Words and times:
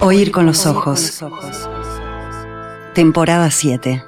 Oír 0.00 0.30
con 0.30 0.46
los 0.46 0.64
ojos. 0.64 1.18
Temporada 2.94 3.50
7. 3.50 4.04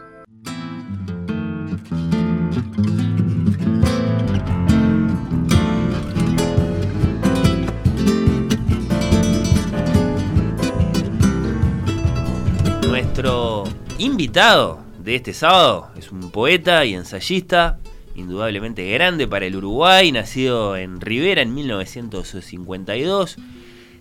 Nuestro 12.86 13.64
invitado 13.98 14.78
de 15.02 15.16
este 15.16 15.34
sábado 15.34 15.90
es 15.96 16.12
un 16.12 16.30
poeta 16.30 16.84
y 16.84 16.94
ensayista, 16.94 17.80
indudablemente 18.14 18.88
grande 18.92 19.26
para 19.26 19.46
el 19.46 19.56
Uruguay, 19.56 20.12
nacido 20.12 20.76
en 20.76 21.00
Rivera 21.00 21.42
en 21.42 21.52
1952, 21.52 23.38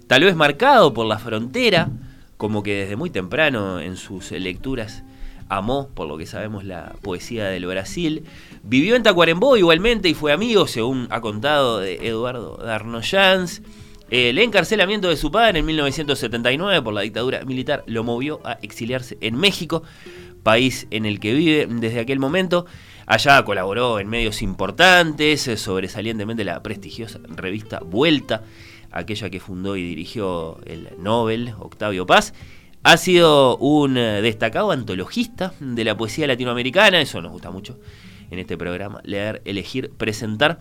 tal 0.10 0.24
vez 0.24 0.36
marcado 0.36 0.92
por 0.92 1.06
la 1.06 1.20
frontera, 1.20 1.92
como 2.36 2.64
que 2.64 2.74
desde 2.74 2.96
muy 2.96 3.12
temprano 3.12 3.80
en 3.80 3.96
sus 3.96 4.32
lecturas 4.32 5.04
amó, 5.50 5.90
por 5.94 6.08
lo 6.08 6.18
que 6.18 6.26
sabemos, 6.26 6.64
la 6.64 6.96
poesía 7.04 7.46
del 7.46 7.68
Brasil. 7.68 8.24
Vivió 8.64 8.96
en 8.96 9.04
Tacuarembó 9.04 9.56
igualmente 9.56 10.10
y 10.10 10.16
fue 10.16 10.34
amigo, 10.34 10.66
según 10.66 11.06
ha 11.12 11.22
contado, 11.22 11.80
de 11.80 12.08
Eduardo 12.08 12.58
Darnoyans. 12.58 13.62
El 14.10 14.40
encarcelamiento 14.40 15.10
de 15.10 15.16
su 15.16 15.32
padre 15.32 15.60
en 15.60 15.68
1979 15.68 16.82
por 16.82 16.96
la 16.96 17.02
dictadura 17.02 17.46
militar 17.46 17.84
lo 17.86 18.04
movió 18.04 18.42
a 18.44 18.54
exiliarse 18.64 19.16
en 19.22 19.36
México, 19.36 19.84
país 20.42 20.88
en 20.90 21.06
el 21.06 21.20
que 21.20 21.36
vive 21.36 21.68
desde 21.70 22.00
aquel 22.00 22.18
momento. 22.18 22.66
Allá 23.06 23.46
colaboró 23.46 24.00
en 24.00 24.10
medios 24.10 24.42
importantes, 24.42 25.52
sobresalientemente 25.58 26.44
la 26.44 26.64
prestigiosa 26.64 27.20
revista 27.28 27.82
Vuelta, 27.86 28.42
aquella 28.92 29.30
que 29.30 29.40
fundó 29.40 29.76
y 29.76 29.84
dirigió 29.84 30.60
el 30.66 30.90
Nobel 30.98 31.54
Octavio 31.60 32.06
Paz. 32.06 32.34
Ha 32.84 32.98
sido 32.98 33.58
un 33.58 33.96
destacado 33.96 34.72
antologista 34.72 35.54
de 35.60 35.84
la 35.84 35.98
poesía 35.98 36.28
latinoamericana, 36.28 37.02
eso 37.02 37.22
nos 37.22 37.32
gusta 37.32 37.52
mucho 37.52 37.78
en 38.32 38.40
este 38.40 38.58
programa, 38.58 39.02
leer, 39.04 39.42
elegir, 39.46 39.92
presentar 39.92 40.60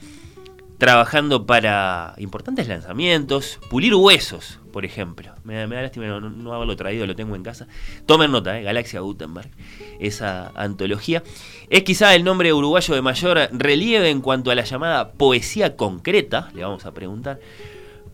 trabajando 0.78 1.44
para 1.44 2.14
importantes 2.18 2.68
lanzamientos, 2.68 3.58
pulir 3.68 3.94
huesos, 3.94 4.60
por 4.72 4.84
ejemplo. 4.84 5.32
Me, 5.42 5.54
da 5.56 5.66
lástima 5.66 6.20
no, 6.20 6.54
haberlo 6.54 6.76
traído, 6.76 7.04
lo 7.04 7.16
tengo 7.16 7.34
en 7.34 7.42
casa. 7.42 7.66
Tomen 8.06 8.30
nota, 8.30 8.58
¿eh? 8.58 8.62
Galaxia 8.62 9.00
Gutenberg, 9.00 9.50
esa 9.98 10.52
antología. 10.54 11.24
Es 11.68 11.82
quizá 11.82 12.14
el 12.14 12.22
nombre 12.22 12.52
uruguayo 12.52 12.94
de 12.94 13.02
mayor 13.02 13.48
relieve 13.52 14.08
en 14.08 14.20
cuanto 14.20 14.52
a 14.52 14.54
la 14.54 14.62
llamada 14.62 15.12
poesía 15.12 15.76
concreta, 15.76 16.50
le 16.54 16.62
vamos 16.62 16.86
a 16.86 16.94
preguntar. 16.94 17.40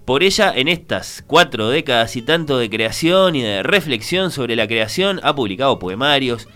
Por 0.05 0.23
ella, 0.23 0.53
en 0.55 0.69
estas 0.69 1.25
cuatro 1.27 1.71
décadas 1.71 2.15
y 2.17 2.23
tanto 2.23 2.59
de 2.59 2.69
creación 2.69 3.37
y 3.37 3.43
de 3.43 3.63
reflexión 3.63 4.31
sobre 4.31 4.55
la 4.55 4.67
creación, 4.67 5.19
ha 5.23 5.35
publicado 5.35 5.79
poemarios, 5.79 6.47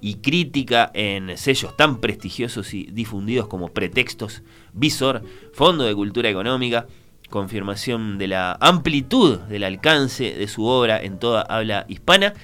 y 0.00 0.16
crítica 0.16 0.90
en 0.94 1.36
sellos 1.36 1.76
tan 1.76 2.00
prestigiosos 2.00 2.72
y 2.74 2.84
difundidos 2.84 3.48
como 3.48 3.68
Pretextos, 3.68 4.42
Visor, 4.72 5.22
Fondo 5.52 5.84
de 5.84 5.94
Cultura 5.94 6.28
Económica, 6.28 6.86
confirmación 7.30 8.18
de 8.18 8.28
la 8.28 8.56
amplitud 8.60 9.38
del 9.38 9.64
alcance 9.64 10.34
de 10.34 10.48
su 10.48 10.64
obra 10.64 11.02
en 11.02 11.18
toda 11.18 11.42
habla 11.42 11.84
hispana. 11.88 12.34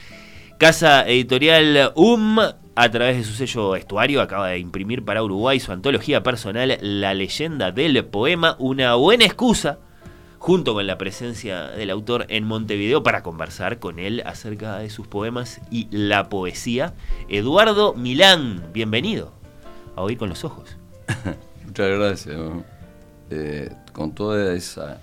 Casa 0.58 1.06
Editorial 1.06 1.92
UM, 1.94 2.38
a 2.38 2.88
través 2.90 3.18
de 3.18 3.24
su 3.24 3.34
sello 3.34 3.76
Estuario, 3.76 4.20
acaba 4.20 4.48
de 4.48 4.58
imprimir 4.58 5.04
para 5.04 5.22
Uruguay 5.22 5.60
su 5.60 5.72
antología 5.72 6.22
personal 6.22 6.78
La 6.80 7.14
leyenda 7.14 7.70
del 7.70 8.04
poema, 8.04 8.56
una 8.58 8.94
buena 8.94 9.24
excusa 9.24 9.78
junto 10.44 10.74
con 10.74 10.86
la 10.86 10.98
presencia 10.98 11.68
del 11.68 11.88
autor 11.88 12.26
en 12.28 12.44
Montevideo 12.44 13.02
para 13.02 13.22
conversar 13.22 13.78
con 13.78 13.98
él 13.98 14.22
acerca 14.26 14.76
de 14.76 14.90
sus 14.90 15.06
poemas 15.06 15.62
y 15.70 15.88
la 15.90 16.28
poesía. 16.28 16.92
Eduardo 17.30 17.94
Milán, 17.94 18.62
bienvenido 18.70 19.32
a 19.96 20.02
Oír 20.02 20.18
con 20.18 20.28
los 20.28 20.44
Ojos. 20.44 20.76
Muchas 21.64 21.88
gracias. 21.88 22.36
Eh, 23.30 23.72
con 23.94 24.14
toda 24.14 24.52
esa 24.52 25.00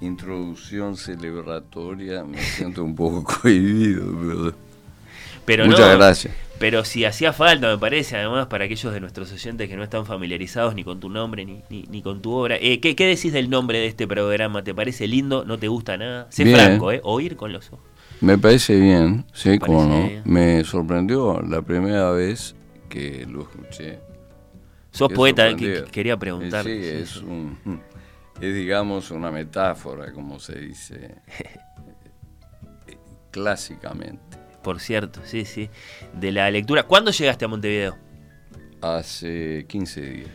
introducción 0.00 0.96
celebratoria 0.96 2.24
me 2.24 2.42
siento 2.42 2.82
un 2.82 2.96
poco 2.96 3.22
cohibido. 3.42 4.52
Pero 5.44 5.66
Muchas 5.66 5.96
gracias. 5.96 6.34
Pero 6.62 6.84
si 6.84 7.04
hacía 7.04 7.32
falta, 7.32 7.72
me 7.72 7.76
parece, 7.76 8.16
además, 8.16 8.46
para 8.46 8.66
aquellos 8.66 8.92
de 8.92 9.00
nuestros 9.00 9.32
oyentes 9.32 9.68
que 9.68 9.76
no 9.76 9.82
están 9.82 10.06
familiarizados 10.06 10.76
ni 10.76 10.84
con 10.84 11.00
tu 11.00 11.08
nombre 11.08 11.44
ni, 11.44 11.60
ni, 11.68 12.02
con 12.02 12.22
tu 12.22 12.30
obra. 12.30 12.54
Eh, 12.54 12.78
¿qué, 12.78 12.94
decís 12.94 13.32
del 13.32 13.50
nombre 13.50 13.80
de 13.80 13.88
este 13.88 14.06
programa? 14.06 14.62
¿Te 14.62 14.72
parece 14.72 15.08
lindo? 15.08 15.44
¿No 15.44 15.58
te 15.58 15.66
gusta 15.66 15.96
nada? 15.96 16.28
Sé 16.30 16.54
franco, 16.54 16.92
¿eh? 16.92 17.00
Oír 17.02 17.34
con 17.34 17.52
los 17.52 17.66
ojos. 17.72 17.84
Me 18.20 18.38
parece 18.38 18.78
bien, 18.78 19.24
sí, 19.32 19.58
como 19.58 19.86
no. 19.86 20.08
Me 20.24 20.62
sorprendió 20.62 21.42
la 21.42 21.62
primera 21.62 22.12
vez 22.12 22.54
que 22.88 23.26
lo 23.28 23.40
escuché. 23.40 23.98
Sos 24.92 25.12
poeta, 25.12 25.56
que, 25.56 25.82
quería 25.90 26.16
preguntar. 26.16 26.64
Sí, 26.64 26.78
es, 26.80 27.16
un, 27.16 27.58
es 28.40 28.54
digamos 28.54 29.10
una 29.10 29.32
metáfora, 29.32 30.12
como 30.12 30.38
se 30.38 30.60
dice 30.60 31.16
clásicamente 33.32 34.41
por 34.62 34.80
cierto, 34.80 35.20
sí, 35.24 35.44
sí, 35.44 35.68
de 36.14 36.32
la 36.32 36.50
lectura. 36.50 36.84
¿Cuándo 36.84 37.10
llegaste 37.10 37.44
a 37.44 37.48
Montevideo? 37.48 37.96
Hace 38.80 39.64
15 39.68 40.00
días. 40.00 40.30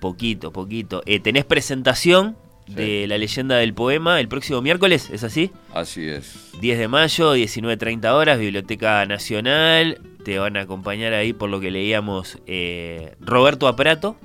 Poquito, 0.00 0.52
poquito. 0.52 1.02
Eh, 1.06 1.20
¿Tenés 1.20 1.44
presentación 1.44 2.36
de 2.66 3.06
la 3.06 3.18
leyenda 3.18 3.56
del 3.56 3.74
poema 3.74 4.18
el 4.18 4.28
próximo 4.28 4.62
miércoles? 4.62 5.10
¿Es 5.10 5.24
así? 5.24 5.50
Así 5.74 6.08
es. 6.08 6.50
10 6.60 6.78
de 6.78 6.88
mayo, 6.88 7.36
19.30 7.36 8.12
horas, 8.12 8.38
Biblioteca 8.38 9.04
Nacional. 9.06 10.00
Te 10.24 10.38
van 10.38 10.56
a 10.56 10.62
acompañar 10.62 11.12
ahí 11.12 11.32
por 11.32 11.50
lo 11.50 11.60
que 11.60 11.70
leíamos 11.70 12.38
eh, 12.46 13.14
Roberto 13.20 13.68
Aprato, 13.68 14.16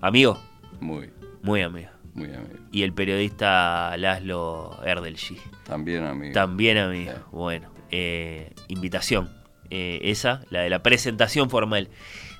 amigo. 0.00 0.38
Muy. 0.80 1.10
Muy 1.42 1.62
amigo. 1.62 1.90
Muy 2.14 2.28
amigo. 2.28 2.60
Y 2.72 2.82
el 2.82 2.92
periodista 2.92 3.96
Laszlo 3.96 4.78
Erdelji. 4.84 5.38
También 5.64 6.04
amigo. 6.04 6.32
También 6.32 6.78
amigo. 6.78 7.12
Bueno. 7.30 7.75
Eh, 7.90 8.52
invitación, 8.68 9.28
eh, 9.70 10.00
esa, 10.02 10.42
la 10.50 10.60
de 10.60 10.70
la 10.70 10.82
presentación 10.82 11.50
formal 11.50 11.88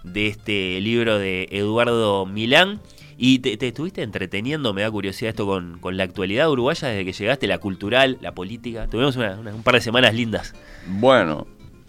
de 0.03 0.27
este 0.29 0.81
libro 0.81 1.19
de 1.19 1.49
Eduardo 1.51 2.27
Milán. 2.27 2.81
Y 3.19 3.39
te, 3.39 3.67
estuviste 3.67 4.03
entreteniendo, 4.03 4.75
me 4.75 4.83
da 4.83 4.91
curiosidad 4.91 5.31
esto 5.31 5.47
con, 5.47 5.97
la 5.97 6.03
actualidad 6.03 6.51
uruguaya 6.51 6.89
desde 6.89 7.05
que 7.05 7.13
llegaste, 7.13 7.47
la 7.47 7.59
cultural, 7.59 8.19
la 8.21 8.33
política. 8.33 8.89
Tuvimos 8.89 9.17
un 9.17 9.63
par 9.63 9.75
de 9.75 9.81
semanas 9.81 10.15
lindas. 10.15 10.55
Bueno, 10.87 11.47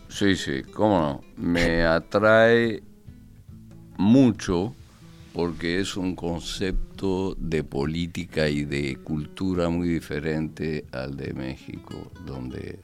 sí, 0.07 0.35
sí, 0.35 0.61
cómo 0.73 0.99
no. 0.99 1.21
Me 1.35 1.83
atrae 1.85 2.81
mucho 3.97 4.73
porque 5.33 5.81
es 5.81 5.97
un 5.97 6.15
concepto 6.15 7.35
de 7.37 7.63
política 7.63 8.47
y 8.47 8.63
de 8.63 8.95
cultura 8.95 9.69
muy 9.69 9.89
diferente 9.89 10.85
al 10.93 11.17
de 11.17 11.33
México, 11.33 12.11
donde 12.25 12.79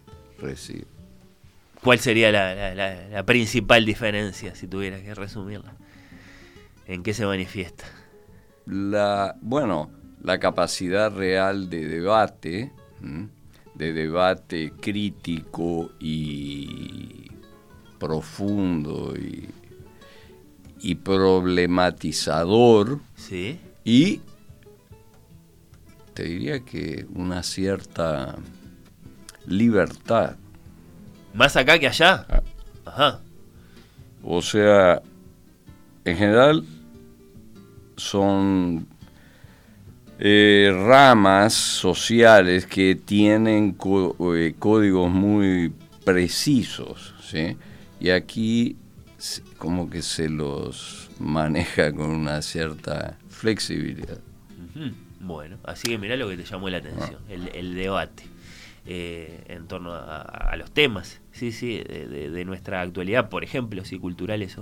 ¿Cuál 1.81 1.99
sería 1.99 2.31
la, 2.31 3.23
principal 3.25 3.85
diferencia, 3.85 4.55
si 4.55 4.67
tuvieras 4.67 5.01
que 5.01 5.13
resumirla? 5.13 5.75
¿En 6.87 7.03
qué 7.03 7.13
se 7.13 7.25
manifiesta? 7.25 7.83
La, 8.65 9.35
bueno, 9.41 9.91
la 10.21 10.39
capacidad 10.39 11.13
real 11.13 11.69
de 11.69 11.85
debate, 11.87 12.71
de 13.75 13.93
debate 13.93 14.71
crítico 14.79 15.91
y 15.99 17.29
profundo 17.99 19.13
y, 19.17 19.49
y 20.79 20.95
problematizador. 20.95 23.01
Sí. 23.15 23.59
Y 23.83 24.21
te 26.13 26.23
diría 26.23 26.61
que 26.61 27.05
una 27.13 27.43
cierta 27.43 28.37
libertad. 29.45 30.35
¿Más 31.33 31.55
acá 31.55 31.79
que 31.79 31.87
allá? 31.87 32.25
Ah. 32.29 32.41
Ajá. 32.85 33.19
O 34.23 34.41
sea, 34.41 35.01
en 36.05 36.17
general 36.17 36.63
son 37.97 38.87
eh, 40.19 40.71
ramas 40.87 41.53
sociales 41.53 42.65
que 42.65 42.95
tienen 42.95 43.75
eh, 43.77 44.55
códigos 44.59 45.09
muy 45.09 45.73
precisos, 46.05 47.15
¿sí? 47.21 47.57
Y 47.99 48.09
aquí 48.09 48.77
como 49.57 49.89
que 49.89 50.01
se 50.01 50.29
los 50.29 51.09
maneja 51.19 51.93
con 51.93 52.09
una 52.09 52.41
cierta 52.41 53.17
flexibilidad. 53.29 54.19
Bueno, 55.21 55.57
así 55.63 55.87
que 55.87 55.97
mira 55.97 56.17
lo 56.17 56.27
que 56.27 56.35
te 56.35 56.43
llamó 56.43 56.69
la 56.69 56.77
atención, 56.77 57.19
ah. 57.29 57.33
el 57.53 57.75
debate. 57.75 58.32
Eh, 58.85 59.45
en 59.47 59.67
torno 59.67 59.93
a, 59.93 60.53
los 60.57 60.71
temas, 60.71 61.21
sí, 61.31 61.53
sí, 61.53 61.77
de, 61.77 62.43
nuestra 62.45 62.81
actualidad, 62.81 63.29
por 63.29 63.45
ejemplo, 63.45 63.85
si 63.85 63.97
culturales 63.97 64.57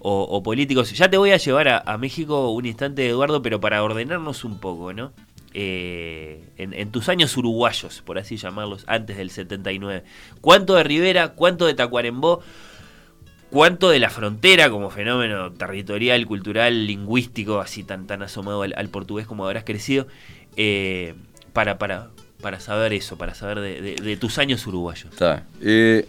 o, 0.00 0.42
políticos. 0.42 0.92
Ya 0.92 1.08
te 1.08 1.16
voy 1.16 1.30
a 1.30 1.38
llevar 1.38 1.68
a, 1.68 1.98
México 1.98 2.50
un 2.50 2.66
instante, 2.66 3.08
Eduardo, 3.08 3.40
pero 3.40 3.60
para 3.60 3.82
ordenarnos 3.82 4.44
un 4.44 4.60
poco, 4.60 4.92
¿no? 4.92 5.12
eh, 5.54 6.44
en, 6.56 6.90
tus 6.90 7.08
años 7.08 7.36
uruguayos, 7.36 8.02
por 8.02 8.18
así 8.18 8.36
llamarlos, 8.36 8.84
antes 8.88 9.16
del 9.16 9.30
79. 9.30 10.02
¿Cuánto 10.40 10.74
de 10.74 10.82
Rivera, 10.82 11.28
cuánto 11.28 11.66
de 11.66 11.74
Tacuarembó, 11.74 12.42
cuánto 13.50 13.88
de 13.88 14.00
la 14.00 14.10
frontera 14.10 14.68
como 14.68 14.90
fenómeno 14.90 15.52
territorial, 15.52 16.26
cultural, 16.26 16.88
lingüístico, 16.88 17.60
así 17.60 17.84
tan, 17.84 18.08
tan 18.08 18.22
asomado 18.22 18.62
al, 18.62 18.88
portugués 18.88 19.28
como 19.28 19.46
habrás 19.46 19.62
crecido, 19.62 20.08
eh, 20.56 21.14
para, 21.52 21.78
para, 21.78 22.10
para 22.44 22.60
saber 22.60 22.92
eso, 22.92 23.16
para 23.16 23.34
saber 23.34 23.58
de, 23.62 24.16
tus 24.18 24.36
años 24.36 24.66
uruguayos? 24.66 25.10
Eh, 25.62 26.06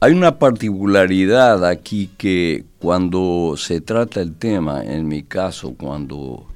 hay 0.00 0.12
una 0.14 0.38
particularidad 0.38 1.62
aquí 1.66 2.08
que 2.16 2.64
cuando 2.78 3.52
se 3.58 3.82
trata 3.82 4.22
el 4.22 4.34
tema, 4.34 4.82
en 4.82 5.06
mi 5.06 5.24
caso, 5.24 5.74
cuando 5.74 6.46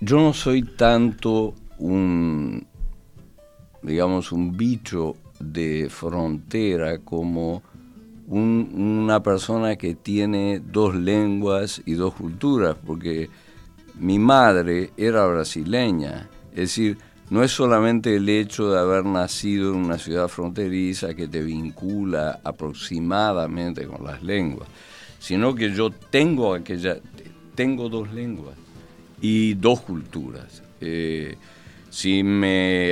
yo 0.00 0.18
no 0.18 0.32
soy 0.32 0.62
tanto 0.62 1.54
un, 1.80 2.64
digamos, 3.82 4.30
un 4.30 4.56
bicho 4.56 5.16
de 5.40 5.88
frontera 5.90 6.98
como 6.98 7.64
una 8.28 9.24
persona 9.24 9.74
que 9.74 9.96
tiene 9.96 10.60
dos 10.60 10.94
lenguas 10.94 11.82
y 11.84 11.94
dos 11.94 12.14
culturas, 12.14 12.76
porque 12.86 13.28
mi 13.98 14.18
madre 14.18 14.90
era 14.96 15.26
brasileña, 15.26 16.28
es 16.50 16.56
decir, 16.56 16.98
no 17.28 17.42
es 17.42 17.50
solamente 17.50 18.14
el 18.16 18.28
hecho 18.28 18.70
de 18.70 18.78
haber 18.78 19.04
nacido 19.04 19.72
en 19.74 19.84
una 19.84 19.98
ciudad 19.98 20.28
fronteriza 20.28 21.14
que 21.14 21.26
te 21.26 21.42
vincula 21.42 22.40
aproximadamente 22.44 23.86
con 23.86 24.04
las 24.04 24.22
lenguas, 24.22 24.68
sino 25.18 25.54
que 25.54 25.72
yo 25.72 25.90
tengo 25.90 26.54
aquella, 26.54 26.98
tengo 27.54 27.88
dos 27.88 28.12
lenguas 28.12 28.56
y 29.20 29.54
dos 29.54 29.80
culturas. 29.80 30.62
Eh, 30.80 31.36
si 31.90 32.22
me 32.22 32.90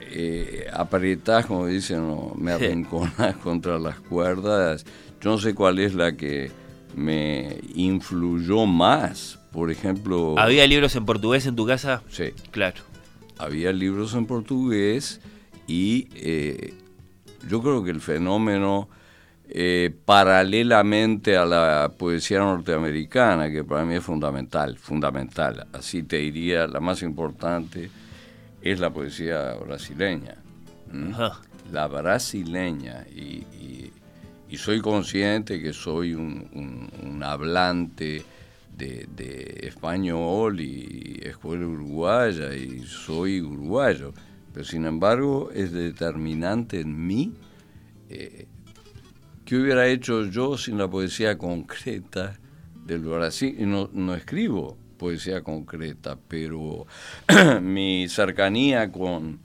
eh, 0.00 0.66
aprietas, 0.72 1.46
como 1.46 1.66
dicen, 1.66 2.02
me 2.36 2.52
arrinconas 2.52 3.36
contra 3.42 3.78
las 3.78 4.00
cuerdas, 4.00 4.84
yo 5.20 5.30
no 5.30 5.38
sé 5.38 5.54
cuál 5.54 5.78
es 5.78 5.94
la 5.94 6.16
que 6.16 6.50
me 6.94 7.58
influyó 7.74 8.66
más. 8.66 9.38
Por 9.52 9.70
ejemplo... 9.70 10.34
¿Había 10.38 10.66
libros 10.66 10.96
en 10.96 11.04
portugués 11.04 11.46
en 11.46 11.56
tu 11.56 11.66
casa? 11.66 12.02
Sí. 12.10 12.32
Claro 12.50 12.82
había 13.42 13.72
libros 13.72 14.14
en 14.14 14.26
portugués 14.26 15.20
y 15.66 16.08
eh, 16.14 16.74
yo 17.48 17.60
creo 17.60 17.82
que 17.82 17.90
el 17.90 18.00
fenómeno, 18.00 18.88
eh, 19.48 19.92
paralelamente 20.04 21.36
a 21.36 21.44
la 21.44 21.92
poesía 21.96 22.38
norteamericana, 22.38 23.50
que 23.50 23.64
para 23.64 23.84
mí 23.84 23.96
es 23.96 24.04
fundamental, 24.04 24.78
fundamental, 24.78 25.66
así 25.72 26.04
te 26.04 26.18
diría, 26.18 26.66
la 26.68 26.80
más 26.80 27.02
importante 27.02 27.90
es 28.60 28.78
la 28.78 28.90
poesía 28.90 29.54
brasileña. 29.54 30.36
La 31.72 31.88
brasileña. 31.88 33.04
Y, 33.14 33.90
soy 34.56 34.82
consciente 34.82 35.60
que 35.62 35.72
soy 35.72 36.12
un 36.12 37.22
hablante 37.24 38.22
de, 38.82 39.60
español 39.62 40.60
y 40.60 41.20
escuela 41.22 41.66
uruguaya 41.66 42.54
y 42.54 42.80
soy 42.80 43.40
uruguayo, 43.40 44.12
pero 44.52 44.64
sin 44.64 44.84
embargo 44.84 45.50
es 45.54 45.72
determinante 45.72 46.80
en 46.80 47.06
mí 47.06 47.32
eh, 48.08 48.46
qué 49.44 49.56
hubiera 49.56 49.86
hecho 49.88 50.24
yo 50.26 50.56
sin 50.58 50.78
la 50.78 50.88
poesía 50.88 51.38
concreta 51.38 52.38
del 52.84 53.00
Brasil. 53.00 53.54
Y 53.58 53.66
no, 53.66 53.88
no 53.92 54.14
escribo 54.14 54.76
poesía 54.98 55.42
concreta, 55.42 56.18
pero 56.28 56.86
mi 57.62 58.08
cercanía 58.08 58.92
con, 58.92 59.40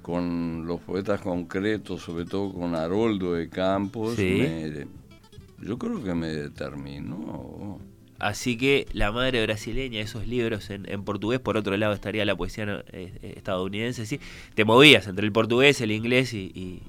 con 0.00 0.66
los 0.66 0.80
poetas 0.80 1.20
concretos, 1.20 2.02
sobre 2.02 2.24
todo 2.24 2.52
con 2.52 2.74
Haroldo 2.74 3.34
de 3.34 3.48
Campos, 3.48 4.16
yo 4.16 5.78
creo 5.78 6.02
que 6.02 6.14
me 6.14 6.28
determinó. 6.28 7.78
Así 8.22 8.56
que 8.56 8.86
la 8.92 9.10
madre 9.10 9.42
brasileña, 9.42 10.00
esos 10.00 10.28
libros 10.28 10.70
en, 10.70 11.02
portugués, 11.02 11.40
por 11.40 11.56
otro 11.56 11.76
lado 11.76 11.92
estaría 11.92 12.24
la 12.24 12.36
poesía 12.36 12.84
eh, 12.92 13.12
eh, 13.20 13.34
estadounidense, 13.36 14.06
¿sí? 14.06 14.20
te 14.54 14.64
movías 14.64 15.08
entre 15.08 15.26
el 15.26 15.32
portugués, 15.32 15.80
el 15.80 15.90
inglés 15.90 16.32
y, 16.32 16.82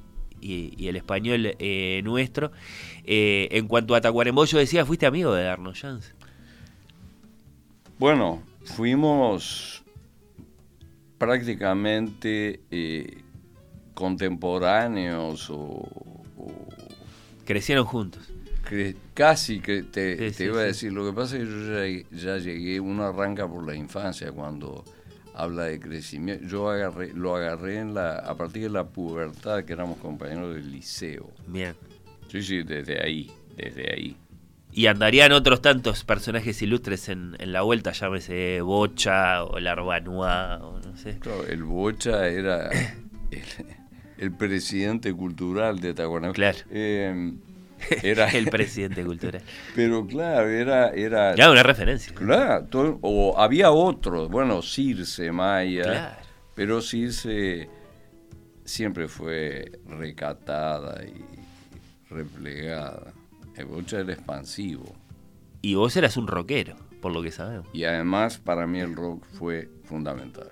el 0.44 0.96
español 0.96 1.56
eh, 1.58 2.02
nuestro. 2.04 2.52
en 3.04 3.68
cuanto 3.68 3.96
a 3.96 4.02
Tacuarembó, 4.02 4.46
yo 4.46 4.60
decía, 4.60 4.86
fuiste 4.86 5.08
amigo 5.08 5.34
de 5.34 5.44
Darno 5.44 5.74
Jans. 5.74 6.14
Bueno, 7.98 8.44
fuimos 8.64 9.84
prácticamente 11.18 12.60
contemporáneos 13.96 15.50
o... 15.50 15.90
Crecieron 17.44 17.86
juntos 17.86 18.33
casi 19.14 19.60
que 19.60 19.84
te, 19.84 20.34
iba 20.40 20.62
a 20.62 20.64
decir, 20.64 20.92
lo 20.92 21.06
que 21.06 21.14
pasa 21.14 21.38
es 21.38 21.44
que 21.44 22.06
yo 22.12 22.18
ya, 22.18 22.38
llegué, 22.38 22.80
uno 22.80 23.04
arranca 23.04 23.48
por 23.48 23.66
la 23.66 23.76
infancia 23.76 24.32
cuando 24.32 24.84
habla 25.36 25.66
de 25.66 25.80
crecimiento. 25.80 26.46
Yo 26.48 26.70
agarré, 26.70 27.14
lo 27.14 27.36
agarré 27.36 27.80
en 27.80 27.94
la, 27.94 28.18
a 28.20 28.36
partir 28.36 28.64
de 28.64 28.70
la 28.70 28.86
pubertad, 28.86 29.64
que 29.64 29.74
éramos 29.74 29.98
compañeros 29.98 30.56
del 30.56 30.72
liceo. 30.72 31.30
Bien. 31.48 31.76
Sí, 32.30 32.42
sí, 32.42 32.64
desde 32.64 33.04
ahí, 33.04 33.32
desde 33.56 33.92
ahí. 33.92 34.18
Y 34.72 34.88
andarían 34.88 35.32
otros 35.34 35.62
tantos 35.62 36.04
personajes 36.04 36.60
ilustres 36.64 37.10
en, 37.10 37.36
la 37.40 37.62
vuelta, 37.62 37.92
llámese 37.92 38.62
Bocha 38.62 39.44
o 39.44 39.60
Larbanua 39.60 40.60
o 40.64 40.80
no 40.80 40.98
sé. 40.98 41.20
el 41.50 41.64
Bocha 41.64 42.28
era 42.28 42.72
el, 44.18 44.32
presidente 44.32 45.14
cultural 45.14 45.80
de 45.80 45.94
Tahuanaco. 45.94 46.34
Claro. 46.34 46.58
Eh, 46.72 47.34
era 48.04 48.30
el 48.30 48.50
presidente 48.50 49.04
cultural. 49.04 49.42
Pero 49.76 50.06
claro, 50.06 50.50
era... 50.50 50.90
era 50.90 51.36
ya, 51.36 51.52
una 51.52 51.64
referencia. 51.64 52.14
Claro, 52.14 53.00
o 53.02 53.40
había 53.40 53.72
otros, 53.72 54.30
bueno, 54.30 54.62
Circe, 54.62 55.32
Maya, 55.32 56.20
pero 56.56 56.82
Circe 56.82 57.68
siempre 58.64 59.08
fue 59.08 59.80
recatada 59.88 61.04
y 61.04 61.26
replegada. 62.10 63.14
El 63.56 63.66
Bocha 63.66 64.00
era 64.00 64.14
expansivo. 64.14 64.96
Y 65.62 65.76
vos 65.76 65.96
eras 65.96 66.18
un 66.18 66.28
rockero, 66.28 66.76
por 67.02 67.12
lo 67.12 67.22
que 67.22 67.32
sabemos. 67.32 67.68
Y 67.74 67.84
además 67.84 68.38
para 68.38 68.68
mí 68.68 68.80
el 68.80 68.96
rock 68.96 69.26
fue 69.34 69.70
fundamental. 69.84 70.50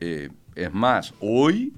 Eh, 0.00 0.30
es 0.54 0.72
más, 0.72 1.14
hoy, 1.20 1.72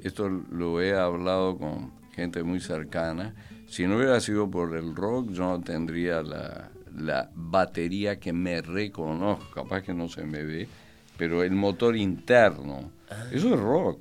esto 0.00 0.28
lo 0.28 0.80
he 0.80 0.96
hablado 0.96 1.58
con 1.58 1.92
gente 2.12 2.42
muy 2.42 2.60
cercana. 2.60 3.34
Si 3.68 3.86
no 3.86 3.96
hubiera 3.96 4.20
sido 4.20 4.50
por 4.50 4.76
el 4.76 4.94
rock, 4.94 5.32
yo 5.32 5.44
no 5.44 5.60
tendría 5.60 6.22
la, 6.22 6.70
batería 7.34 8.18
que 8.18 8.32
me 8.32 8.62
reconozco, 8.62 9.44
capaz 9.54 9.82
que 9.82 9.92
no 9.92 10.08
se 10.08 10.24
me 10.24 10.42
ve, 10.44 10.68
pero 11.18 11.42
el 11.42 11.52
motor 11.52 11.96
interno, 11.96 12.90
ah. 13.10 13.26
eso 13.32 13.54
es 13.54 13.60
rock. 13.60 14.00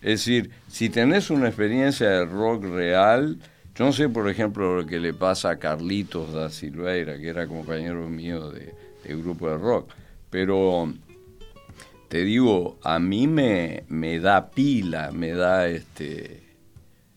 Es 0.00 0.24
decir, 0.24 0.50
si 0.68 0.88
tenés 0.88 1.30
una 1.30 1.48
experiencia 1.48 2.08
de 2.08 2.24
rock 2.24 2.64
real, 2.64 3.38
yo 3.74 3.84
no 3.84 3.92
sé, 3.92 4.08
por 4.08 4.28
ejemplo, 4.28 4.76
lo 4.76 4.86
que 4.86 4.98
le 4.98 5.14
pasa 5.14 5.50
a 5.50 5.56
Carlitos 5.58 6.32
da 6.32 6.50
Silveira, 6.50 7.18
que 7.18 7.28
era 7.28 7.46
compañero 7.46 8.08
mío 8.08 8.50
de, 8.50 8.74
de 9.04 9.16
grupo 9.16 9.48
de 9.48 9.58
rock, 9.58 9.90
pero 10.30 10.92
te 12.08 12.24
digo, 12.24 12.78
a 12.82 12.98
mí 12.98 13.26
me, 13.26 13.84
me 13.88 14.18
da 14.20 14.50
pila, 14.50 15.10
me 15.12 15.32
da 15.32 15.68
este 15.68 16.45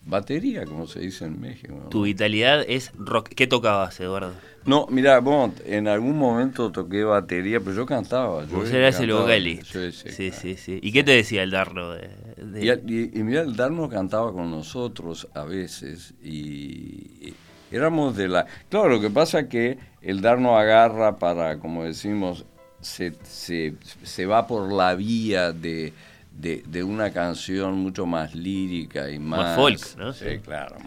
batería, 0.06 0.66
como 0.66 0.88
se 0.88 1.00
dice 1.00 1.26
en 1.26 1.40
México. 1.40 1.88
Tu 1.90 2.04
vitalidad 2.04 2.64
es 2.68 2.92
rock. 2.98 3.30
¿Qué 3.30 3.48
tocabas, 3.48 4.00
Eduardo? 4.00 4.34
No, 4.66 4.88
mira, 4.90 5.20
bueno, 5.20 5.54
en 5.66 5.88
algún 5.88 6.18
momento 6.18 6.72
toqué 6.72 7.04
batería, 7.04 7.60
pero 7.60 7.76
yo 7.76 7.86
cantaba. 7.86 8.46
Yo 8.46 8.58
Vos 8.58 8.72
eras 8.72 9.00
el 9.00 9.14
vocalista. 9.14 9.80
Sí, 9.92 10.32
sí, 10.32 10.56
sí, 10.56 10.80
¿Y 10.82 10.92
qué 10.92 11.04
te 11.04 11.12
decía 11.12 11.44
el 11.44 11.52
Darno? 11.52 11.92
De, 11.92 13.10
Y, 13.14 13.24
mira, 13.24 13.42
el 13.42 13.56
Darno 13.56 13.90
cantaba 13.90 14.32
con 14.34 14.52
nosotros 14.52 15.28
a 15.34 15.44
veces 15.44 16.14
y, 16.24 17.34
éramos 17.72 18.16
de 18.16 18.28
la... 18.28 18.46
Claro, 18.70 18.90
lo 18.90 19.02
que 19.02 19.10
pasa 19.10 19.42
es 19.42 19.48
que 19.48 19.78
el 20.02 20.22
Darno 20.22 20.58
agarra 20.58 21.18
para, 21.18 21.60
como 21.60 21.84
decimos, 21.84 22.46
se, 22.82 23.14
se, 23.24 23.76
se 24.04 24.26
va 24.26 24.48
por 24.48 24.72
la 24.72 24.96
vía 24.96 25.52
de 25.52 25.94
de, 26.40 26.84
una 26.84 27.12
canción 27.12 27.78
mucho 27.78 28.06
más 28.06 28.34
lírica 28.34 29.10
y 29.10 29.20
más... 29.20 29.56
folk, 29.56 29.98
¿no? 29.98 30.14
Sí, 30.14 30.40
claro. 30.40 30.78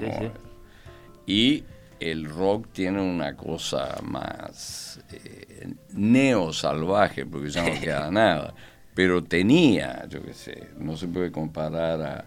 Y 1.26 1.64
el 2.00 2.25
rock 2.25 2.68
tiene 2.73 3.00
una 3.00 3.37
cosa 3.37 3.99
más 4.02 5.00
eh, 5.12 5.68
neo-salvaje, 5.92 7.26
porque 7.26 7.50
ya 7.50 7.62
no 7.62 7.80
queda 7.80 8.11
nada. 8.11 8.54
Pero 8.94 9.23
tenía, 9.23 10.06
yo 10.09 10.23
qué 10.23 10.35
sé, 10.35 10.68
no 10.78 10.97
se 10.97 11.06
puede 11.06 11.30
comparar 11.30 12.02
a, 12.02 12.25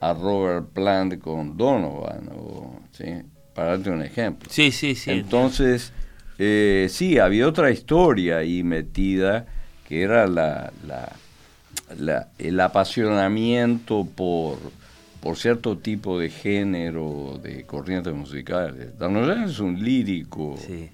a 0.00 0.14
Robert 0.14 0.66
Plant 0.72 1.20
con 1.20 1.56
Donovan, 1.56 2.30
o, 2.34 2.80
¿sí? 2.92 3.22
para 3.54 3.70
darte 3.70 3.90
un 3.90 4.02
ejemplo. 4.02 4.48
Sí, 4.50 4.72
sí, 4.72 4.94
sí. 4.94 5.10
Entonces, 5.10 5.92
eh, 6.38 6.88
sí, 6.90 7.18
había 7.18 7.46
otra 7.46 7.70
historia 7.70 8.38
ahí 8.38 8.64
metida, 8.64 9.46
que 9.86 10.02
era 10.02 10.26
la, 10.26 10.72
la, 10.86 11.12
el 12.38 12.60
apasionamiento 12.60 14.06
por, 14.14 14.58
por 15.20 15.36
cierto 15.36 15.78
tipo 15.78 16.18
de 16.18 16.30
género, 16.30 17.38
de 17.42 17.64
corrientes 17.64 18.12
musicales. 18.14 18.98
Darnoyan 18.98 19.44
es 19.44 19.58
un 19.60 19.82
lírico, 19.82 20.56
Sí. 20.58 20.90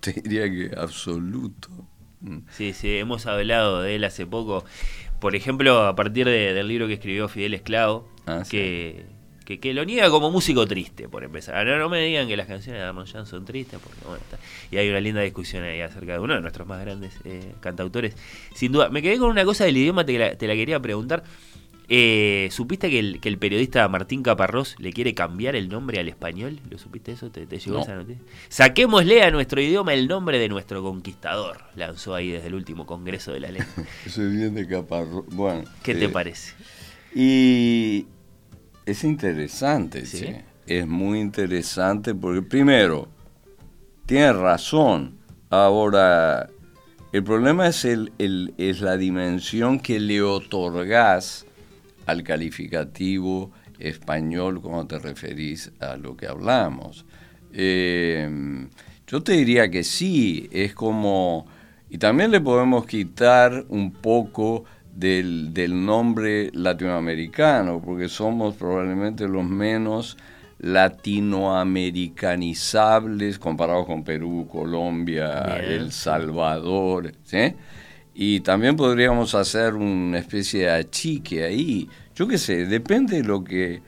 te 0.00 0.12
diría 0.12 0.44
que 0.50 0.70
absoluto. 0.76 1.68
Sí, 2.52 2.72
sí, 2.74 2.96
hemos 2.98 3.26
hablado 3.26 3.82
de 3.82 3.94
él 3.96 4.04
hace 4.04 4.26
poco. 4.26 4.64
Por 5.20 5.34
ejemplo, 5.34 5.84
a 5.86 5.94
partir 5.96 6.26
de- 6.26 6.52
del 6.54 6.68
libro 6.68 6.86
que 6.86 6.94
escribió 6.94 7.28
Fidel 7.28 7.54
Esclavo, 7.54 8.08
Ah, 8.26 8.44
sí. 8.44 8.96
Que, 9.58 9.74
lo 9.74 9.84
niega 9.84 10.10
como 10.10 10.30
músico 10.30 10.66
triste, 10.66 11.08
por 11.08 11.24
empezar. 11.24 11.66
No, 11.66 11.78
no 11.78 11.88
me 11.88 12.00
digan 12.02 12.28
que 12.28 12.36
las 12.36 12.46
canciones 12.46 12.80
de 12.82 12.86
Arnold 12.86 13.10
Jan 13.10 13.26
son 13.26 13.44
tristes, 13.44 13.80
porque 13.82 13.98
bueno, 14.04 14.22
está. 14.22 14.38
Y 14.70 14.76
hay 14.76 14.88
una 14.88 15.00
linda 15.00 15.20
discusión 15.22 15.64
ahí 15.64 15.80
acerca 15.80 16.12
de 16.12 16.18
uno 16.18 16.34
de 16.34 16.40
nuestros 16.40 16.68
más 16.68 16.80
grandes 16.80 17.14
eh, 17.24 17.54
cantautores. 17.60 18.14
Sin 18.54 18.72
duda, 18.72 18.88
me 18.90 19.02
quedé 19.02 19.18
con 19.18 19.30
una 19.30 19.44
cosa 19.44 19.64
del 19.64 19.76
idioma, 19.76 20.04
te 20.04 20.18
la, 20.18 20.36
te 20.36 20.46
la 20.46 20.54
quería 20.54 20.78
preguntar. 20.80 21.24
Eh, 21.92 22.48
¿Supiste 22.52 22.88
que 22.88 23.00
el, 23.00 23.20
que 23.20 23.28
el 23.28 23.36
periodista 23.36 23.88
Martín 23.88 24.22
Caparrós 24.22 24.76
le 24.78 24.92
quiere 24.92 25.12
cambiar 25.12 25.56
el 25.56 25.68
nombre 25.68 25.98
al 25.98 26.08
español? 26.08 26.60
¿Lo 26.70 26.78
supiste 26.78 27.10
eso? 27.10 27.30
¿Te, 27.32 27.46
te 27.46 27.58
llegó 27.58 27.78
No. 27.78 27.82
esa 27.82 27.96
noticia? 27.96 28.22
Saquémosle 28.48 29.24
a 29.24 29.32
nuestro 29.32 29.60
idioma 29.60 29.92
el 29.92 30.06
nombre 30.06 30.38
de 30.38 30.48
nuestro 30.48 30.84
conquistador. 30.84 31.64
Lanzó 31.74 32.14
ahí 32.14 32.30
desde 32.30 32.46
el 32.46 32.54
último 32.54 32.86
congreso 32.86 33.32
de 33.32 33.40
la 33.40 33.50
ley. 33.50 33.62
Eso 34.06 34.22
es 34.22 34.32
bien 34.32 34.54
de 34.54 34.68
caparro. 34.68 35.24
Bueno. 35.30 35.64
¿Qué 35.82 35.96
te 35.96 36.04
eh, 36.04 36.08
parece? 36.08 36.54
Y 37.12 38.06
es 38.90 39.04
interesante, 39.04 40.04
Sí. 40.06 40.34
Es 40.66 40.86
muy 40.86 41.18
interesante 41.20 42.14
porque 42.14 42.42
primero, 42.42 43.08
tiene 44.06 44.32
razón. 44.32 45.16
Ahora, 45.48 46.48
el 47.12 47.24
problema 47.24 47.66
es, 47.66 47.84
el, 47.84 48.12
el- 48.18 48.54
es 48.56 48.80
la 48.80 48.96
dimensión 48.96 49.80
que 49.80 49.98
le 49.98 50.22
otorgás 50.22 51.44
al 52.06 52.22
calificativo 52.22 53.50
español 53.80 54.60
cuando 54.60 54.86
te 54.86 54.98
referís 55.00 55.72
a 55.80 55.96
lo 55.96 56.16
que 56.16 56.28
hablamos. 56.28 57.04
Eh, 57.52 58.68
yo 59.06 59.22
te 59.22 59.32
diría 59.32 59.70
que 59.70 59.82
sí, 59.82 60.48
es 60.52 60.72
como... 60.74 61.46
Y 61.88 61.98
también 61.98 62.30
le 62.30 62.40
podemos 62.40 62.86
quitar 62.86 63.64
un 63.68 63.90
poco 63.90 64.64
del, 64.94 65.52
del 65.54 65.84
nombre 65.84 66.50
latinoamericano, 66.52 67.80
porque 67.84 68.08
somos 68.08 68.54
probablemente 68.56 69.26
los 69.28 69.44
menos 69.44 70.16
latinoamericanizables 70.58 73.38
comparados 73.38 73.86
con 73.86 74.02
Perú, 74.04 74.46
Colombia, 74.50 75.56
Bien. 75.58 75.70
El 75.70 75.92
Salvador, 75.92 77.12
¿sí? 77.24 77.54
Y 78.14 78.40
también 78.40 78.76
podríamos 78.76 79.34
hacer 79.34 79.74
una 79.74 80.18
especie 80.18 80.64
de 80.64 80.70
achique 80.70 81.44
ahí. 81.44 81.88
Yo 82.14 82.28
qué 82.28 82.36
sé, 82.36 82.66
depende 82.66 83.16
de 83.18 83.24
lo 83.24 83.42
que 83.42 83.80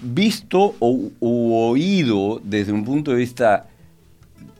visto 0.00 0.74
o 0.80 1.10
u 1.20 1.54
oído 1.54 2.40
desde 2.42 2.72
un 2.72 2.84
punto 2.84 3.12
de 3.12 3.18
vista 3.18 3.68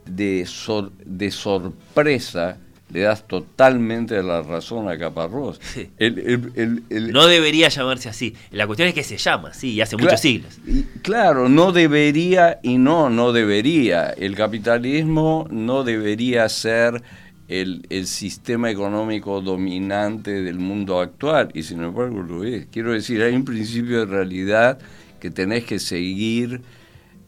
de, 0.05 0.45
sor- 0.45 0.93
de 1.03 1.29
sorpresa, 1.31 2.57
le 2.93 3.01
das 3.01 3.27
totalmente 3.27 4.21
la 4.21 4.41
razón 4.43 4.87
a 4.87 4.97
Caparrós. 4.97 5.59
Sí. 5.73 5.89
El- 5.97 6.19
el- 6.19 6.51
el- 6.55 6.83
el- 6.89 7.11
No 7.11 7.25
debería 7.27 7.67
llamarse 7.69 8.07
así. 8.09 8.35
La 8.51 8.67
cuestión 8.67 8.87
es 8.87 8.93
que 8.93 9.03
se 9.03 9.17
llama 9.17 9.49
así, 9.49 9.71
y 9.71 9.81
hace 9.81 9.97
muchos 9.97 10.19
siglos. 10.21 10.59
y- 10.67 10.83
Claro, 11.01 11.49
no 11.49 11.71
debería 11.71 12.59
y 12.61 12.77
no, 12.77 13.09
no 13.09 13.31
debería. 13.33 14.11
El 14.11 14.35
capitalismo 14.35 15.47
no 15.49 15.83
debería 15.83 16.47
ser 16.49 17.01
el, 17.47 17.85
el 17.89 18.07
sistema 18.07 18.69
económico 18.71 19.41
dominante 19.41 20.41
del 20.43 20.59
mundo 20.59 20.99
actual 21.01 21.49
y 21.53 21.63
sin 21.63 21.83
embargo 21.83 22.21
lo 22.21 22.43
es. 22.43 22.67
Quiero 22.71 22.93
decir, 22.93 23.21
hay 23.21 23.35
un 23.35 23.43
principio 23.43 23.99
de 23.99 24.05
realidad 24.05 24.77
que 25.19 25.29
tenés 25.31 25.63
que 25.65 25.79
seguir. 25.79 26.61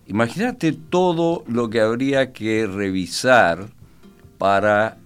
Imagínate 0.08 0.72
todo 0.74 1.44
lo 1.48 1.70
que 1.70 1.82
habría 1.82 2.32
que 2.32 2.68
revisar 2.68 3.68
para 4.38 4.98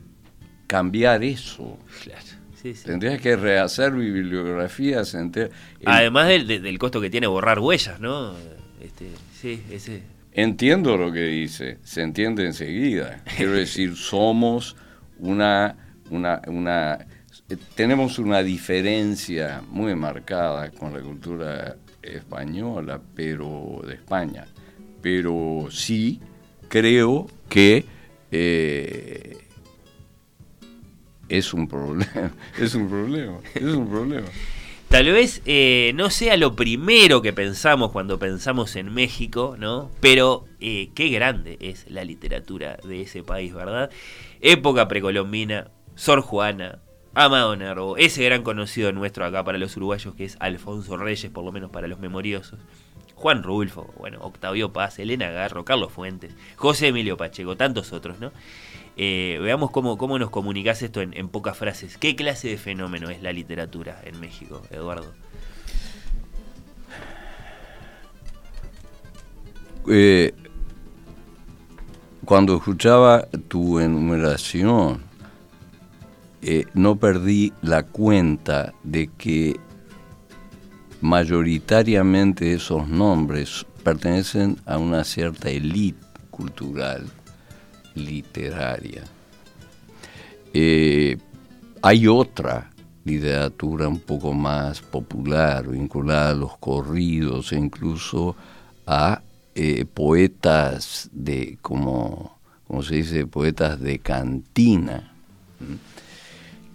cambiar 0.69 1.23
eso. 1.23 1.79
Claro. 2.03 2.21
Sí, 2.61 2.73
sí. 2.75 2.83
Tendrías 2.85 3.19
que 3.19 3.35
rehacer 3.35 3.91
bibliografías 3.91 5.13
enteras. 5.15 5.49
Además 5.83 6.27
del, 6.27 6.45
de- 6.45 6.59
del 6.59 6.77
costo 6.77 7.01
que 7.01 7.09
tiene 7.09 7.25
borrar 7.25 7.57
huellas, 7.59 7.99
¿no? 7.99 8.33
Este, 8.79 9.09
sí, 9.33 9.63
ese. 9.71 10.03
Entiendo 10.31 10.95
lo 10.95 11.11
que 11.11 11.23
dice, 11.23 11.79
se 11.83 12.01
entiende 12.03 12.45
enseguida. 12.45 13.23
Quiero 13.35 13.53
decir, 13.65 13.95
somos 13.95 14.75
una, 15.17 15.75
una, 16.11 16.41
una, 16.47 16.93
eh, 17.49 17.57
tenemos 17.75 18.19
una 18.19 18.43
diferencia 18.43 19.61
muy 19.69 19.95
marcada 19.95 20.69
con 20.71 20.93
la 20.93 20.99
cultura 20.99 21.77
española, 22.03 23.01
pero 23.15 23.81
de 23.87 23.95
España. 23.95 24.45
Pero 25.01 25.67
sí 25.71 26.19
creo 26.67 27.27
que 27.47 27.85
eh, 28.31 29.37
es 31.29 31.53
un 31.53 31.67
problema, 31.67 32.31
es 32.59 32.75
un 32.75 32.89
problema, 32.89 33.39
es 33.55 33.63
un 33.63 33.89
problema. 33.89 34.27
Tal 34.89 35.05
vez 35.11 35.43
eh, 35.45 35.91
no 35.93 36.09
sea 36.09 36.35
lo 36.35 36.55
primero 36.55 37.21
que 37.21 37.31
pensamos 37.31 37.91
cuando 37.91 38.17
pensamos 38.17 38.75
en 38.75 38.91
México, 38.91 39.55
¿no? 39.59 39.91
Pero 39.99 40.45
eh, 40.59 40.89
qué 40.95 41.09
grande 41.09 41.57
es 41.61 41.85
la 41.89 42.03
literatura 42.03 42.77
de 42.83 43.03
ese 43.03 43.21
país, 43.21 43.53
¿verdad? 43.53 43.91
Época 44.41 44.87
precolombina, 44.87 45.69
Sor 45.93 46.21
Juana, 46.21 46.79
Amado 47.13 47.55
Nervo, 47.55 47.97
ese 47.97 48.23
gran 48.25 48.41
conocido 48.41 48.91
nuestro 48.91 49.25
acá 49.25 49.43
para 49.43 49.59
los 49.59 49.77
uruguayos 49.77 50.15
que 50.15 50.25
es 50.25 50.37
Alfonso 50.39 50.97
Reyes, 50.97 51.31
por 51.31 51.45
lo 51.45 51.51
menos 51.51 51.69
para 51.69 51.87
los 51.87 51.99
memoriosos. 51.99 52.59
Juan 53.13 53.43
Rulfo, 53.43 53.93
bueno, 53.97 54.19
Octavio 54.21 54.71
Paz, 54.71 54.97
Elena 54.97 55.29
Garro, 55.29 55.65
Carlos 55.65 55.91
Fuentes, 55.91 56.33
José 56.55 56.87
Emilio 56.87 57.17
Pacheco, 57.17 57.57
tantos 57.57 57.91
otros, 57.91 58.19
¿no? 58.19 58.31
Eh, 59.01 59.39
veamos 59.41 59.71
cómo, 59.71 59.97
cómo 59.97 60.19
nos 60.19 60.29
comunicás 60.29 60.81
esto 60.81 60.99
en, 60.99 61.29
pocas 61.29 61.57
frases. 61.57 61.97
¿Qué 61.97 62.17
clase 62.17 62.49
de 62.49 62.57
fenómeno 62.57 63.09
es 63.09 63.23
la 63.23 63.31
literatura 63.31 64.01
en 64.03 64.19
México, 64.19 64.61
Eduardo? 64.71 65.13
Eh, 69.87 70.33
cuando 72.25 72.57
escuchaba 72.57 73.25
tu 73.47 73.79
enumeración, 73.79 75.01
eh, 76.41 76.65
no 76.73 76.97
perdí 76.97 77.53
la 77.61 77.83
cuenta 77.83 78.73
de 78.83 79.09
que 79.17 79.57
mayoritariamente 80.99 82.51
esos 82.51 82.89
nombres 82.89 83.65
pertenecen 83.81 84.57
a 84.65 84.77
una 84.77 85.05
cierta 85.05 85.49
élite 85.49 86.05
cultural, 86.31 87.09
literaria. 87.99 89.03
Eh, 90.53 91.17
hay 91.81 92.07
otra 92.07 92.71
literatura 93.05 93.87
un 93.87 93.99
poco 93.99 94.33
más 94.33 94.81
popular, 94.81 95.67
vinculada 95.67 96.31
a 96.31 96.35
los 96.35 96.57
corridos 96.57 97.51
e 97.51 97.57
incluso 97.57 98.35
a 98.85 99.21
eh, 99.55 99.85
poetas 99.85 101.09
de, 101.11 101.57
como, 101.61 102.39
como 102.67 102.83
se 102.83 102.95
dice, 102.95 103.27
poetas 103.27 103.79
de 103.79 103.99
cantina, 103.99 105.13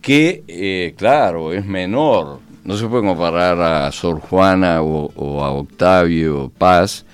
que, 0.00 0.44
eh, 0.46 0.94
claro, 0.96 1.52
es 1.52 1.64
menor. 1.64 2.40
No 2.62 2.76
se 2.76 2.86
puede 2.86 3.06
comparar 3.06 3.60
a 3.60 3.92
Sor 3.92 4.20
Juana 4.20 4.82
o, 4.82 5.10
o 5.14 5.44
a 5.44 5.50
Octavio 5.50 6.50
Paz 6.56 7.04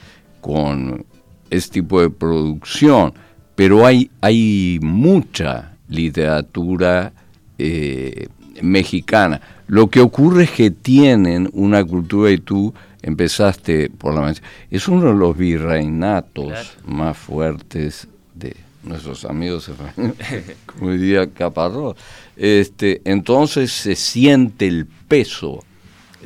con 0.40 1.04
ese 1.50 1.70
tipo 1.70 2.00
de 2.00 2.10
producción, 2.10 3.12
pero 3.60 3.84
hay, 3.84 4.10
hay 4.22 4.78
mucha 4.80 5.76
literatura 5.90 7.12
eh, 7.58 8.28
mexicana. 8.62 9.38
Lo 9.66 9.90
que 9.90 10.00
ocurre 10.00 10.44
es 10.44 10.50
que 10.50 10.70
tienen 10.70 11.46
una 11.52 11.84
cultura, 11.84 12.30
y 12.30 12.38
tú 12.38 12.72
empezaste 13.02 13.90
por 13.90 14.14
la 14.14 14.22
mención, 14.22 14.48
es 14.70 14.88
uno 14.88 15.08
de 15.12 15.14
los 15.14 15.36
virreinatos 15.36 16.46
Claro. 16.46 16.68
más 16.86 17.18
fuertes 17.18 18.08
de 18.34 18.56
nuestros 18.82 19.26
amigos 19.26 19.68
españoles, 19.68 20.16
como 20.64 20.92
diría 20.92 21.26
Caparrós. 21.26 21.96
Este, 22.38 23.02
entonces 23.04 23.70
se 23.72 23.94
siente 23.94 24.68
el 24.68 24.86
peso 24.86 25.62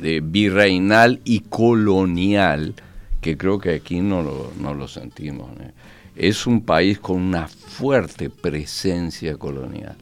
de 0.01 0.21
virreinal 0.21 1.19
y 1.25 1.41
colonial, 1.41 2.75
que 3.19 3.35
creo 3.35 3.59
que 3.59 3.73
aquí 3.73 3.99
no 3.99 4.23
lo, 4.23 4.53
no 4.57 4.73
lo 4.73 4.87
sentimos. 4.87 5.49
¿eh? 5.59 5.73
Es 6.15 6.47
un 6.47 6.61
país 6.61 6.99
con 6.99 7.17
una 7.21 7.47
fuerte 7.47 8.29
presencia 8.29 9.37
colonial, 9.37 9.95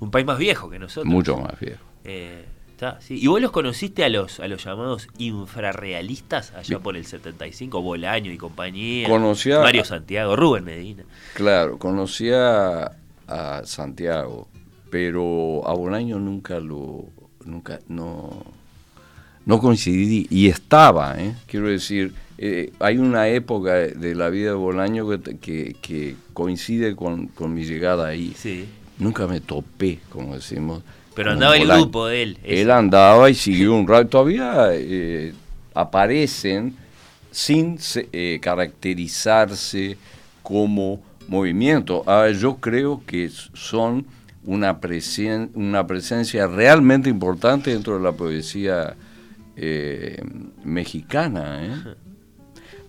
Un 0.00 0.10
país 0.10 0.26
más 0.26 0.38
viejo 0.38 0.68
que 0.68 0.78
nosotros. 0.78 1.12
mucho 1.12 1.36
más 1.38 1.58
viejo. 1.60 1.82
Eh, 2.04 2.44
Está, 2.74 3.00
sí. 3.00 3.18
¿Y 3.22 3.28
vos 3.28 3.40
los 3.40 3.52
conociste 3.52 4.02
a 4.04 4.08
los, 4.08 4.40
a 4.40 4.48
los 4.48 4.64
llamados 4.64 5.06
infrarrealistas 5.16 6.52
allá 6.54 6.80
por 6.80 6.96
el 6.96 7.06
75? 7.06 7.80
Bolaño 7.80 8.32
y 8.32 8.36
compañía. 8.36 9.08
Conocía- 9.08 9.60
Mario 9.60 9.84
Santiago, 9.84 10.34
Rubén 10.34 10.64
Medina. 10.64 11.04
Claro, 11.34 11.78
conocía 11.78 12.90
a 13.28 13.62
Santiago, 13.64 14.48
pero 14.90 15.62
a 15.68 15.72
Bolaño 15.74 16.18
nunca 16.18 16.58
lo, 16.58 17.04
nunca, 17.44 17.78
no, 17.88 18.42
no 19.46 19.58
coincidí 19.60 20.26
y 20.28 20.48
estaba, 20.48 21.14
¿eh? 21.20 21.34
quiero 21.46 21.68
decir, 21.68 22.12
eh, 22.38 22.72
hay 22.80 22.98
una 22.98 23.28
época 23.28 23.74
de 23.74 24.14
la 24.14 24.28
vida 24.30 24.50
de 24.50 24.56
Bolaño 24.56 25.08
que, 25.08 25.36
que- 25.38 25.76
que 25.80 26.16
coincide 26.32 26.96
con, 26.96 27.28
con 27.28 27.54
mi 27.54 27.64
llegada 27.64 28.08
ahí. 28.08 28.34
Sí. 28.36 28.66
Nunca 28.98 29.26
me 29.26 29.40
topé, 29.40 29.98
como 30.10 30.34
decimos. 30.34 30.82
Pero 31.14 31.32
andaba 31.32 31.54
el 31.56 31.62
Bolaño. 31.62 31.80
grupo 31.82 32.06
de 32.08 32.22
él. 32.22 32.38
ese. 32.42 32.62
Él 32.62 32.70
andaba 32.70 33.30
y 33.30 33.34
siguió 33.34 33.74
un 33.74 33.86
rato. 33.86 34.08
Todavía 34.08 34.68
eh, 34.72 35.32
aparecen 35.74 36.74
sin 37.30 37.78
eh, 38.12 38.38
caracterizarse 38.42 39.96
como 40.42 41.00
movimiento. 41.28 42.02
Ah, 42.06 42.28
yo 42.30 42.56
creo 42.56 43.02
que 43.06 43.30
son 43.54 44.06
una, 44.44 44.80
presen- 44.80 45.50
una 45.54 45.86
presencia 45.86 46.46
realmente 46.46 47.08
importante 47.08 47.70
dentro 47.70 47.96
de 47.96 48.02
la 48.02 48.12
poesía 48.12 48.94
eh, 49.56 50.20
mexicana. 50.64 51.64
¿eh? 51.64 51.94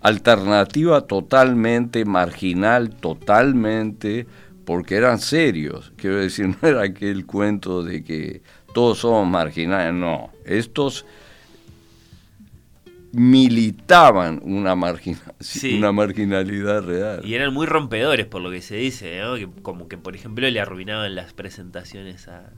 Alternativa 0.05 1.01
totalmente, 1.01 2.05
marginal 2.05 2.89
totalmente, 2.95 4.27
porque 4.65 4.95
eran 4.95 5.17
serios. 5.19 5.91
Quiero 5.95 6.17
decir, 6.17 6.47
no 6.61 6.67
era 6.67 6.83
aquel 6.83 7.25
cuento 7.25 7.83
de 7.83 8.03
que 8.03 8.41
todos 8.73 8.99
somos 8.99 9.27
marginales, 9.27 9.93
no. 9.93 10.29
Estos 10.45 11.05
militaban 13.11 14.41
una, 14.43 14.75
margina- 14.75 15.19
Sí. 15.39 15.77
una 15.77 15.91
marginalidad 15.91 16.83
real. 16.83 17.21
Y 17.25 17.33
eran 17.35 17.53
muy 17.53 17.65
rompedores, 17.65 18.25
por 18.25 18.41
lo 18.41 18.51
que 18.51 18.61
se 18.61 18.75
dice, 18.75 19.19
¿no? 19.21 19.35
Que 19.35 19.47
como 19.61 19.87
que, 19.87 19.97
por 19.97 20.15
ejemplo, 20.15 20.47
le 20.49 20.59
arruinaban 20.59 21.15
las 21.15 21.33
presentaciones 21.33 22.27
a- 22.27 22.51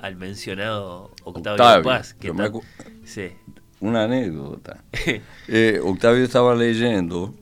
al 0.00 0.16
mencionado 0.16 1.10
Octavio, 1.24 1.52
Octavio, 1.64 1.82
Paz. 1.84 2.14
Que 2.14 2.32
sí. 3.04 3.30
Una 3.84 4.04
anécdota. 4.04 4.82
Eh, 5.46 5.78
Octavio 5.84 6.24
estaba 6.24 6.54
leyendo 6.54 7.34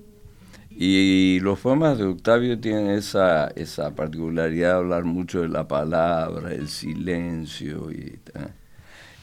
y 0.71 1.39
los 1.39 1.61
poemas 1.61 1.99
de 1.99 2.05
Octavio 2.05 2.59
tienen 2.59 2.91
esa, 2.91 3.47
esa 3.55 3.95
particularidad 3.95 4.71
de 4.71 4.75
hablar 4.75 5.05
mucho 5.05 5.43
de 5.43 5.49
la 5.49 5.69
palabra, 5.69 6.53
el 6.53 6.69
silencio. 6.69 7.93
Y, 7.93 8.19
tal. 8.25 8.53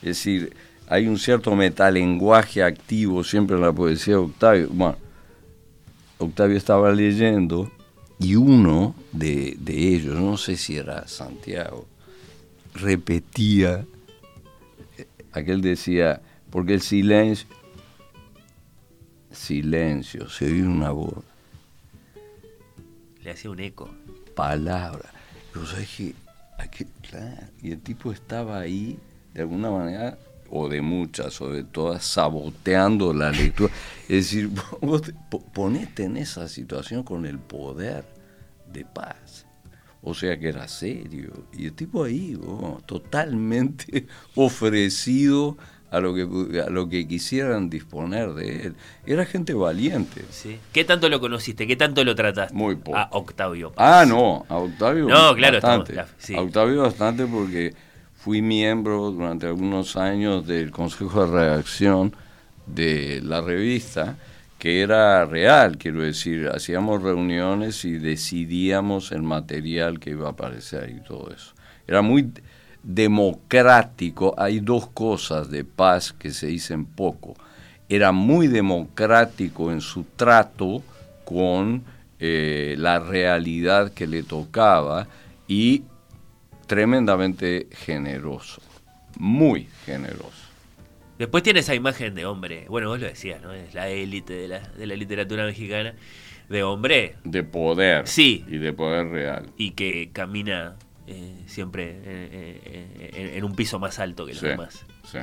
es 0.01 0.07
decir, 0.07 0.55
hay 0.87 1.09
un 1.09 1.19
cierto 1.19 1.53
metalenguaje 1.57 2.63
activo 2.63 3.21
siempre 3.25 3.57
en 3.57 3.63
la 3.63 3.73
poesía 3.73 4.13
de 4.13 4.21
Octavio. 4.21 4.69
Bueno, 4.71 4.95
Octavio 6.19 6.55
estaba 6.55 6.89
leyendo 6.93 7.69
y 8.17 8.35
uno 8.35 8.95
de, 9.11 9.57
de 9.59 9.89
ellos, 9.89 10.15
no 10.15 10.37
sé 10.37 10.55
si 10.55 10.77
era 10.77 11.05
Santiago, 11.05 11.85
repetía, 12.75 13.85
eh, 14.97 15.05
aquel 15.33 15.59
decía, 15.59 16.21
porque 16.51 16.73
el 16.73 16.81
silencio, 16.81 17.47
silencio, 19.31 20.29
se 20.29 20.45
oye 20.45 20.63
una 20.63 20.91
voz, 20.91 21.23
Le 23.23 23.31
hacía 23.31 23.51
un 23.51 23.59
eco. 23.59 23.89
palabra. 24.35 25.09
Yo 25.53 25.65
sé 25.65 25.85
que, 25.97 26.15
aquel- 26.57 26.87
claro, 27.09 27.47
y 27.61 27.71
el 27.71 27.79
tipo 27.81 28.11
estaba 28.11 28.59
ahí, 28.59 28.97
de 29.33 29.41
alguna 29.41 29.69
manera, 29.69 30.17
o 30.49 30.67
de 30.67 30.81
muchas, 30.81 31.39
o 31.41 31.51
de 31.51 31.63
todas, 31.63 32.03
saboteando 32.05 33.13
la 33.13 33.31
lectura. 33.31 33.71
Es 34.03 34.25
decir, 34.31 34.49
vos 34.81 35.01
te- 35.03 35.13
po- 35.29 35.43
ponete 35.43 36.05
en 36.05 36.17
esa 36.17 36.47
situación 36.47 37.03
con 37.03 37.25
el 37.25 37.37
poder 37.39 38.05
de 38.71 38.85
paz. 38.85 39.45
O 40.01 40.13
sea 40.13 40.39
que 40.39 40.47
era 40.47 40.67
serio. 40.69 41.33
Y 41.53 41.65
el 41.65 41.73
tipo 41.73 42.05
ahí, 42.05 42.39
oh, 42.41 42.79
totalmente 42.85 44.07
ofrecido 44.35 45.57
a 45.91 45.99
lo, 45.99 46.13
que, 46.13 46.61
a 46.61 46.69
lo 46.69 46.87
que 46.87 47.07
quisieran 47.07 47.69
disponer 47.69 48.33
de 48.33 48.67
él. 48.67 48.75
Era 49.05 49.25
gente 49.25 49.53
valiente. 49.53 50.23
¿sí? 50.29 50.59
¿Qué 50.71 50.83
tanto 50.85 51.09
lo 51.09 51.19
conociste? 51.19 51.65
¿Qué 51.65 51.75
tanto 51.75 52.03
lo 52.03 52.13
trataste? 52.15 52.53
Muy 52.53 52.75
poco. 52.75 52.97
A 52.97 53.09
Octavio 53.11 53.71
Paz. 53.71 54.01
Ah, 54.01 54.05
no, 54.05 54.45
a 54.49 54.57
Octavio 54.57 55.07
No, 55.07 55.35
claro, 55.35 55.55
bastante. 55.57 55.93
estamos- 55.93 56.11
la- 56.11 56.23
sí. 56.23 56.35
A 56.35 56.41
Octavio 56.41 56.81
bastante 56.83 57.25
porque 57.25 57.73
fui 58.15 58.41
miembro 58.41 59.11
durante 59.11 59.47
algunos 59.47 59.95
años 59.97 60.45
del 60.45 60.71
consejo 60.71 61.25
de 61.25 61.31
redacción 61.31 62.15
de 62.67 63.21
la 63.23 63.41
revista, 63.41 64.17
que 64.59 64.81
era 64.81 65.25
real, 65.25 65.77
quiero 65.77 66.01
decir, 66.03 66.49
hacíamos 66.53 67.01
reuniones 67.01 67.85
y 67.85 67.93
decidíamos 67.93 69.11
el 69.11 69.23
material 69.23 69.99
que 69.99 70.11
iba 70.11 70.27
a 70.27 70.31
aparecer 70.31 70.89
y 70.89 71.01
todo 71.01 71.31
eso. 71.33 71.53
Era 71.87 72.01
muy 72.01 72.31
democrático, 72.83 74.33
hay 74.37 74.59
dos 74.59 74.87
cosas 74.87 75.49
de 75.49 75.63
paz 75.63 76.13
que 76.13 76.31
se 76.31 76.47
dicen 76.47 76.85
poco. 76.85 77.35
Era 77.87 78.11
muy 78.11 78.47
democrático 78.47 79.71
en 79.71 79.81
su 79.81 80.03
trato 80.15 80.83
con 81.25 81.83
eh, 82.19 82.75
la 82.77 82.99
realidad 82.99 83.91
que 83.93 84.07
le 84.07 84.23
tocaba 84.23 85.07
y 85.47 85.83
tremendamente 86.67 87.67
generoso, 87.71 88.61
muy 89.17 89.67
generoso. 89.85 90.47
Después 91.17 91.43
tiene 91.43 91.59
esa 91.59 91.75
imagen 91.75 92.15
de 92.15 92.25
hombre, 92.25 92.65
bueno, 92.69 92.87
vos 92.89 92.99
lo 92.99 93.07
decías, 93.07 93.41
¿no? 93.41 93.51
Es 93.51 93.73
la 93.73 93.89
élite 93.89 94.33
de 94.33 94.47
la, 94.47 94.59
de 94.59 94.87
la 94.87 94.95
literatura 94.95 95.45
mexicana, 95.45 95.93
de 96.47 96.63
hombre 96.63 97.15
De 97.23 97.43
poder 97.43 98.07
Sí. 98.07 98.45
y 98.47 98.57
de 98.57 98.71
poder 98.73 99.07
real. 99.09 99.47
y 99.57 99.71
que 99.71 100.11
camina 100.13 100.75
eh, 101.11 101.43
siempre 101.47 101.89
eh, 101.91 102.61
eh, 102.65 103.11
en, 103.15 103.37
en 103.37 103.43
un 103.43 103.55
piso 103.55 103.79
más 103.79 103.99
alto 103.99 104.25
que 104.25 104.33
los 104.33 104.41
Sí, 104.41 104.47
demás. 104.47 104.85
sí, 105.03 105.19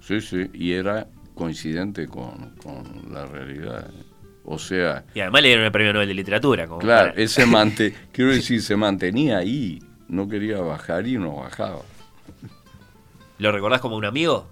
sí, 0.00 0.20
sí, 0.20 0.50
y 0.54 0.72
era 0.72 1.06
coincidente 1.34 2.06
con, 2.08 2.54
con 2.62 3.12
la 3.12 3.26
realidad. 3.26 3.90
O 4.44 4.58
sea, 4.58 5.04
Y 5.14 5.20
además 5.20 5.42
le 5.42 5.48
dieron 5.48 5.64
el 5.66 5.72
premio 5.72 5.92
Nobel 5.92 6.08
de 6.08 6.14
Literatura. 6.14 6.66
Como 6.66 6.80
claro, 6.80 7.10
para- 7.10 7.22
él 7.22 7.28
se 7.28 7.46
mante, 7.46 7.94
quiero 8.12 8.32
decir, 8.32 8.62
se 8.62 8.76
mantenía 8.76 9.38
ahí, 9.38 9.78
no 10.08 10.28
quería 10.28 10.58
bajar 10.60 11.06
y 11.06 11.16
no 11.18 11.36
bajaba. 11.36 11.82
¿Lo 13.38 13.52
recordás 13.52 13.80
como 13.80 13.96
un 13.96 14.04
amigo? 14.04 14.46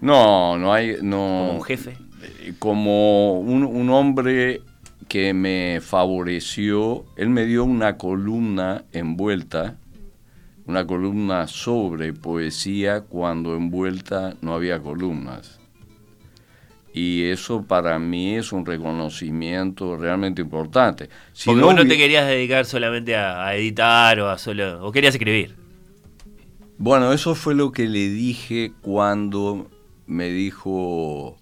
No, 0.00 0.58
no 0.58 0.72
hay, 0.72 0.96
no. 1.02 1.16
¿Como 1.16 1.52
un 1.56 1.62
jefe? 1.64 1.96
eh, 2.22 2.54
como 2.58 3.38
un, 3.40 3.64
un 3.64 3.90
hombre 3.90 4.62
que 5.08 5.34
me 5.34 5.80
favoreció, 5.82 7.04
él 7.16 7.28
me 7.28 7.44
dio 7.44 7.64
una 7.64 7.98
columna 7.98 8.84
envuelta, 8.92 9.76
una 10.66 10.86
columna 10.86 11.46
sobre 11.48 12.12
poesía 12.12 13.00
cuando 13.02 13.56
envuelta 13.56 14.34
no 14.40 14.54
había 14.54 14.80
columnas. 14.80 15.58
Y 16.94 17.24
eso 17.24 17.62
para 17.62 17.98
mí 17.98 18.36
es 18.36 18.52
un 18.52 18.66
reconocimiento 18.66 19.96
realmente 19.96 20.42
importante. 20.42 21.08
Si 21.32 21.46
Porque 21.46 21.62
vos 21.64 21.74
no 21.74 21.82
hubi- 21.82 21.88
te 21.88 21.96
querías 21.96 22.26
dedicar 22.26 22.66
solamente 22.66 23.16
a, 23.16 23.46
a 23.46 23.56
editar 23.56 24.20
o 24.20 24.28
a 24.28 24.36
solo... 24.36 24.84
o 24.84 24.92
querías 24.92 25.14
escribir. 25.14 25.56
Bueno, 26.78 27.12
eso 27.12 27.34
fue 27.34 27.54
lo 27.54 27.72
que 27.72 27.88
le 27.88 28.08
dije 28.08 28.72
cuando 28.82 29.70
me 30.06 30.28
dijo, 30.28 31.38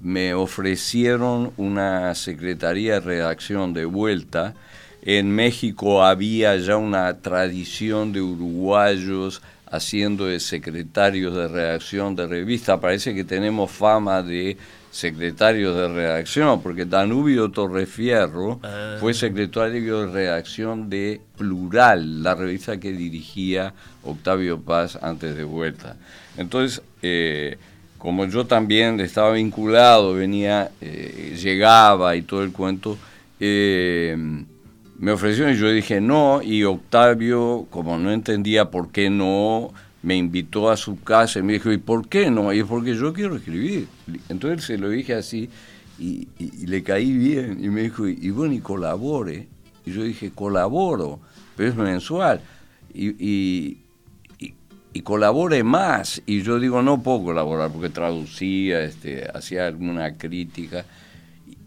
me 0.00 0.32
ofrecieron 0.34 1.52
una 1.58 2.14
secretaría 2.14 2.94
de 2.94 3.00
redacción 3.00 3.74
de 3.74 3.84
vuelta. 3.84 4.54
En 5.02 5.30
México 5.30 6.04
había 6.04 6.56
ya 6.56 6.76
una 6.76 7.18
tradición 7.18 8.12
de 8.12 8.20
uruguayos 8.20 9.40
haciendo 9.70 10.26
de 10.26 10.40
secretarios 10.40 11.34
de 11.34 11.48
redacción 11.48 12.16
de 12.16 12.26
revista. 12.26 12.80
Parece 12.80 13.14
que 13.14 13.24
tenemos 13.24 13.70
fama 13.70 14.22
de 14.22 14.56
secretarios 14.90 15.76
de 15.76 15.88
redacción, 15.88 16.62
porque 16.62 16.84
Danubio 16.86 17.50
Torrefierro 17.50 18.58
Ah. 18.62 18.96
fue 18.98 19.12
secretario 19.14 20.00
de 20.00 20.06
redacción 20.12 20.88
de 20.88 21.20
Plural, 21.36 22.22
la 22.22 22.34
revista 22.34 22.80
que 22.80 22.92
dirigía 22.92 23.74
Octavio 24.02 24.58
Paz 24.60 24.98
antes 25.00 25.36
de 25.36 25.44
vuelta. 25.44 25.96
Entonces, 26.38 26.82
eh, 27.02 27.58
como 27.98 28.24
yo 28.24 28.46
también 28.46 28.98
estaba 29.00 29.32
vinculado, 29.32 30.14
venía, 30.14 30.70
eh, 30.80 31.36
llegaba 31.40 32.16
y 32.16 32.22
todo 32.22 32.42
el 32.42 32.52
cuento, 32.52 32.96
eh, 33.38 34.16
me 34.98 35.12
ofreció 35.12 35.50
y 35.50 35.56
yo 35.56 35.70
dije 35.70 36.00
no, 36.00 36.42
y 36.42 36.64
Octavio, 36.64 37.66
como 37.70 37.98
no 37.98 38.10
entendía 38.10 38.70
por 38.70 38.90
qué 38.90 39.10
no, 39.10 39.72
me 40.02 40.16
invitó 40.16 40.70
a 40.70 40.76
su 40.76 41.00
casa 41.00 41.38
y 41.38 41.42
me 41.42 41.54
dijo, 41.54 41.72
¿y 41.72 41.78
por 41.78 42.08
qué 42.08 42.30
no? 42.30 42.52
Y 42.52 42.60
es 42.60 42.66
porque 42.66 42.94
yo 42.94 43.12
quiero 43.12 43.36
escribir. 43.36 43.88
Entonces 44.28 44.64
se 44.64 44.78
lo 44.78 44.88
dije 44.90 45.14
así 45.14 45.48
y, 45.98 46.28
le 46.66 46.82
caí 46.82 47.12
bien 47.12 47.62
y 47.62 47.68
me 47.68 47.82
dijo, 47.82 48.06
y 48.06 48.30
bueno, 48.30 48.54
y 48.54 48.60
colabore. 48.60 49.48
Y 49.86 49.92
yo 49.92 50.02
dije, 50.02 50.30
colaboro, 50.32 51.20
pero 51.56 51.70
es 51.70 51.76
mensual. 51.76 52.40
Y 52.92 53.78
colabore 55.04 55.62
más. 55.62 56.22
Y 56.26 56.42
yo 56.42 56.58
digo, 56.58 56.82
no 56.82 57.02
puedo 57.02 57.24
colaborar 57.24 57.70
porque 57.70 57.88
traducía, 57.88 58.82
este, 58.82 59.28
hacía 59.32 59.66
alguna 59.66 60.16
crítica. 60.16 60.84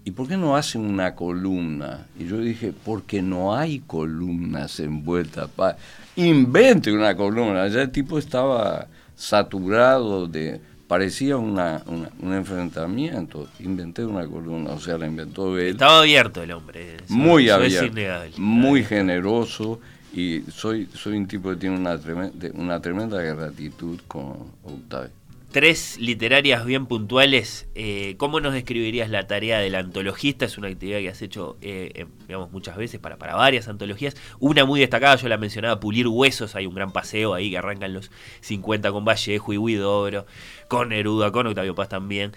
¿Y 0.04 0.12
por 0.12 0.28
qué 0.28 0.36
no 0.36 0.56
hacen 0.56 0.82
una 0.82 1.16
columna? 1.16 2.08
Y 2.18 2.26
yo 2.26 2.38
dije, 2.40 2.74
porque 2.86 3.22
no 3.22 3.56
hay 3.56 3.80
columnas 3.80 4.80
envueltas. 4.80 5.50
Pa 5.50 5.78
Invente 6.16 6.92
una 6.92 7.16
columna. 7.16 7.68
Ya 7.68 7.84
el 7.84 7.92
tipo 7.92 8.18
estaba 8.18 8.88
saturado 9.16 10.28
de... 10.28 10.60
Parecía 10.88 11.38
una, 11.38 11.84
un 11.88 12.34
enfrentamiento. 12.34 13.48
Inventé 13.60 14.04
una 14.04 14.28
columna, 14.28 14.72
o 14.72 14.80
sea, 14.80 14.98
la 14.98 15.08
inventó 15.08 15.58
él. 15.58 15.70
Estaba 15.70 16.00
abierto 16.00 16.44
el 16.44 16.52
hombre. 16.52 16.98
muy 17.08 17.50
abierto. 17.50 17.94
muy 18.38 18.84
generoso 18.84 19.80
y 20.14 20.42
soy, 20.52 20.90
soy 20.94 21.16
un 21.16 21.28
tipo 21.28 21.50
que 21.52 21.56
tiene 21.56 21.78
una 21.78 21.98
tremenda, 21.98 22.48
una 22.56 22.82
tremenda 22.82 23.22
gratitud 23.22 24.00
con 24.08 24.52
Octavio. 24.64 25.21
Tres 25.52 25.98
literarias 26.00 26.66
bien 26.66 26.86
puntuales. 26.86 27.68
Eh, 27.76 28.16
¿Cómo 28.18 28.40
nos 28.40 28.54
describirías 28.54 29.10
la 29.10 29.28
tarea 29.28 29.60
del 29.60 29.76
antologista? 29.76 30.46
Es 30.46 30.58
una 30.58 30.70
actividad 30.70 31.00
que 31.00 31.10
has 31.10 31.22
hecho, 31.22 31.58
eh, 31.62 32.06
digamos, 32.26 32.54
muchas 32.54 32.78
veces 32.78 33.02
para, 33.02 33.18
para 33.18 33.36
varias 33.36 33.68
antologías. 33.68 34.16
Una 34.40 34.64
muy 34.64 34.80
destacada, 34.80 35.18
yo 35.18 35.28
la 35.28 35.38
mencionaba, 35.38 35.82
Pulir 35.82 36.08
Huesos. 36.08 36.56
Hay 36.56 36.68
un 36.68 36.74
gran 36.74 36.94
paseo 36.94 37.34
ahí 37.34 37.52
que 37.52 37.58
arrancan 37.58 37.92
los 37.92 38.12
50 38.40 38.94
con 38.94 39.04
Vallejo 39.04 39.52
y 39.52 39.58
Huidobro, 39.58 40.26
con 40.70 40.88
Neruda, 40.88 41.34
con 41.34 41.48
Octavio 41.48 41.76
Paz 41.76 41.90
también. 41.90 42.32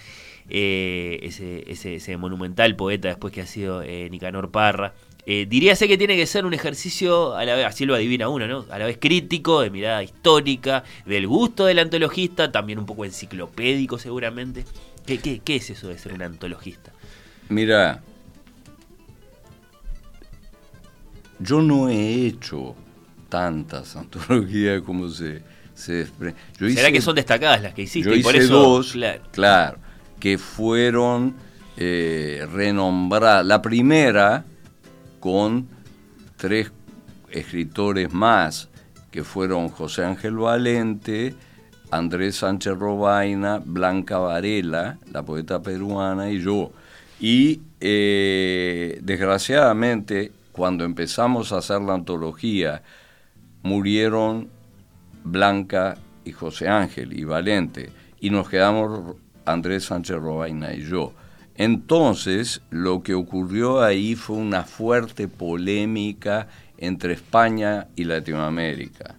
Eh, 0.48 1.20
ese, 1.22 1.70
ese, 1.70 1.94
ese, 1.94 2.16
monumental 2.16 2.74
poeta 2.74 3.06
después 3.06 3.32
que 3.32 3.42
ha 3.42 3.46
sido 3.46 3.84
Nicanor 3.84 4.50
Parra. 4.50 4.94
Eh, 5.26 5.46
diríase 5.48 5.88
que 5.88 5.96
tiene 5.96 6.16
que 6.16 6.26
ser 6.26 6.44
un 6.44 6.52
ejercicio, 6.52 7.34
a 7.34 7.44
la 7.46 7.54
vez, 7.54 7.64
así 7.64 7.86
lo 7.86 7.94
adivina 7.94 8.28
uno, 8.28 8.46
¿no? 8.46 8.66
A 8.68 8.78
la 8.78 8.84
vez 8.84 8.98
crítico, 9.00 9.62
de 9.62 9.70
mirada 9.70 10.02
histórica, 10.02 10.84
del 11.06 11.26
gusto 11.26 11.64
del 11.64 11.78
antologista, 11.78 12.52
también 12.52 12.78
un 12.78 12.84
poco 12.84 13.06
enciclopédico 13.06 13.98
seguramente. 13.98 14.64
¿Qué, 15.06 15.18
qué, 15.18 15.56
es 15.56 15.70
eso 15.70 15.88
de 15.88 15.98
ser 15.98 16.12
un 16.12 16.22
antologista? 16.22 16.92
Mira, 17.48 18.02
yo 21.38 21.62
no 21.62 21.88
he 21.88 22.26
hecho 22.26 22.74
tantas 23.30 23.96
antologías 23.96 24.82
como 24.82 25.08
se, 25.08 25.42
se 25.74 26.06
¿Será 26.58 26.92
que 26.92 27.00
son 27.00 27.14
destacadas 27.14 27.62
las 27.62 27.72
que 27.72 27.82
hiciste? 27.82 28.10
Yo 28.10 28.14
hice 28.14 28.46
dos, 28.46 28.94
claro. 29.32 29.78
que 30.20 30.36
fueron 30.36 31.34
eh, 31.78 32.46
renombradas. 32.52 33.46
La 33.46 33.62
primera 33.62 34.44
con 35.24 35.66
tres 36.36 36.70
escritores 37.30 38.12
más, 38.12 38.68
que 39.10 39.24
fueron 39.24 39.70
José 39.70 40.04
Ángel 40.04 40.36
Valente, 40.36 41.34
Andrés 41.90 42.36
Sánchez 42.36 42.76
Robaina, 42.76 43.58
Blanca 43.64 44.18
Varela, 44.18 44.98
la 45.10 45.22
poeta 45.22 45.62
peruana, 45.62 46.30
y 46.30 46.42
yo. 46.42 46.72
Y 47.20 47.62
eh, 47.80 49.00
desgraciadamente, 49.02 50.30
cuando 50.52 50.84
empezamos 50.84 51.52
a 51.52 51.58
hacer 51.58 51.80
la 51.80 51.94
antología, 51.94 52.82
murieron 53.62 54.50
Blanca 55.24 55.96
y 56.26 56.32
José 56.32 56.68
Ángel 56.68 57.18
y 57.18 57.24
Valente, 57.24 57.90
y 58.20 58.28
nos 58.28 58.50
quedamos 58.50 59.16
Andrés 59.46 59.86
Sánchez 59.86 60.18
Robaina 60.18 60.74
y 60.74 60.82
yo. 60.82 61.14
Entonces, 61.56 62.62
lo 62.70 63.02
que 63.02 63.14
ocurrió 63.14 63.82
ahí 63.82 64.16
fue 64.16 64.36
una 64.36 64.64
fuerte 64.64 65.28
polémica 65.28 66.48
entre 66.78 67.14
España 67.14 67.86
y 67.94 68.04
Latinoamérica. 68.04 69.14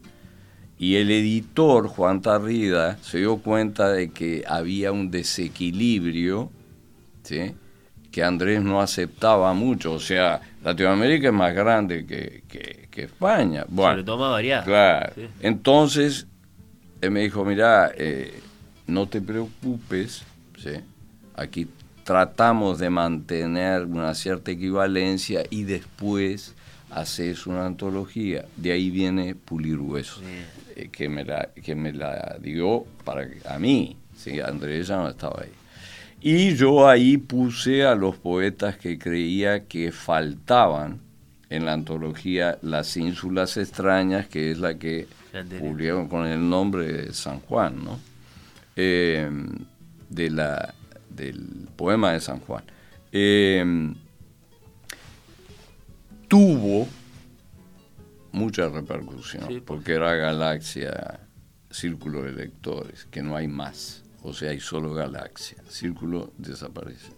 Y 0.77 0.95
el 0.95 1.09
editor, 1.09 1.87
Juan 1.87 2.21
Tarrida, 2.21 2.97
se 3.01 3.19
dio 3.19 3.37
cuenta 3.37 3.89
de 3.89 4.09
que 4.09 4.43
había 4.45 4.91
un 4.91 5.09
desequilibrio, 5.09 6.51
que 7.23 8.23
Andrés 8.23 8.61
no 8.61 8.81
aceptaba 8.81 9.53
mucho. 9.53 9.93
O 9.93 9.99
sea, 9.99 10.41
Latinoamérica 10.63 11.27
es 11.27 11.33
más 11.33 11.55
grande 11.55 12.05
que, 12.05 12.43
España. 12.95 13.65
Bueno, 13.67 14.05
toma 14.05 14.41
Claro. 14.63 15.13
Entonces, 15.41 16.27
él 17.01 17.11
me 17.11 17.21
dijo, 17.21 17.43
mira, 17.43 17.91
eh, 17.95 18.39
no 18.87 19.07
te 19.07 19.21
preocupes, 19.21 20.23
¿sí? 20.57 20.71
aquí 21.35 21.67
tratamos 22.05 22.77
de 22.77 22.91
mantener 22.91 23.83
una 23.83 24.13
cierta 24.13 24.51
equivalencia 24.51 25.43
y 25.49 25.63
después 25.63 26.53
haces 26.91 27.47
una 27.47 27.65
antología. 27.65 28.45
De 28.55 28.71
ahí 28.71 28.91
viene 28.91 29.33
Pulir 29.33 29.79
Huesos, 29.79 30.21
eh, 30.75 30.89
que, 30.91 31.09
me 31.09 31.25
la, 31.25 31.49
que 31.63 31.73
me 31.73 31.91
la 31.91 32.37
dio 32.39 32.85
para 33.03 33.27
a 33.49 33.57
mí. 33.57 33.97
¿sí? 34.15 34.39
Andrés 34.39 34.87
ya 34.87 34.97
no 34.97 35.09
estaba 35.09 35.41
ahí. 35.41 35.51
Y 36.21 36.55
yo 36.55 36.87
ahí 36.87 37.17
puse 37.17 37.83
a 37.83 37.95
los 37.95 38.17
poetas 38.17 38.77
que 38.77 38.99
creía 38.99 39.65
que 39.65 39.91
faltaban 39.91 40.99
en 41.49 41.65
la 41.65 41.73
antología 41.73 42.59
Las 42.61 42.95
Ínsulas 42.97 43.57
Extrañas, 43.57 44.27
que 44.27 44.51
es 44.51 44.59
la 44.59 44.77
que 44.77 45.07
publicaron 45.59 46.07
con 46.07 46.27
el 46.27 46.47
nombre 46.47 46.85
de 46.85 47.13
San 47.13 47.39
Juan, 47.41 47.83
¿no? 47.83 47.99
Eh, 48.75 49.27
de 50.09 50.29
la 50.29 50.74
del 51.15 51.67
poema 51.75 52.11
de 52.13 52.19
San 52.19 52.39
Juan, 52.39 52.63
em, 53.11 53.95
tuvo 56.27 56.87
mucha 58.31 58.67
repercusión, 58.69 59.63
porque 59.65 59.93
era 59.93 60.13
galaxia, 60.15 61.21
círculo 61.69 62.23
de 62.23 62.33
lectores, 62.33 63.05
que 63.05 63.21
no 63.21 63.35
hay 63.35 63.47
más, 63.47 64.03
o 64.23 64.33
sea, 64.33 64.51
hay 64.51 64.59
solo 64.59 64.93
galaxia, 64.93 65.57
círculo 65.69 66.33
desaparece. 66.37 67.11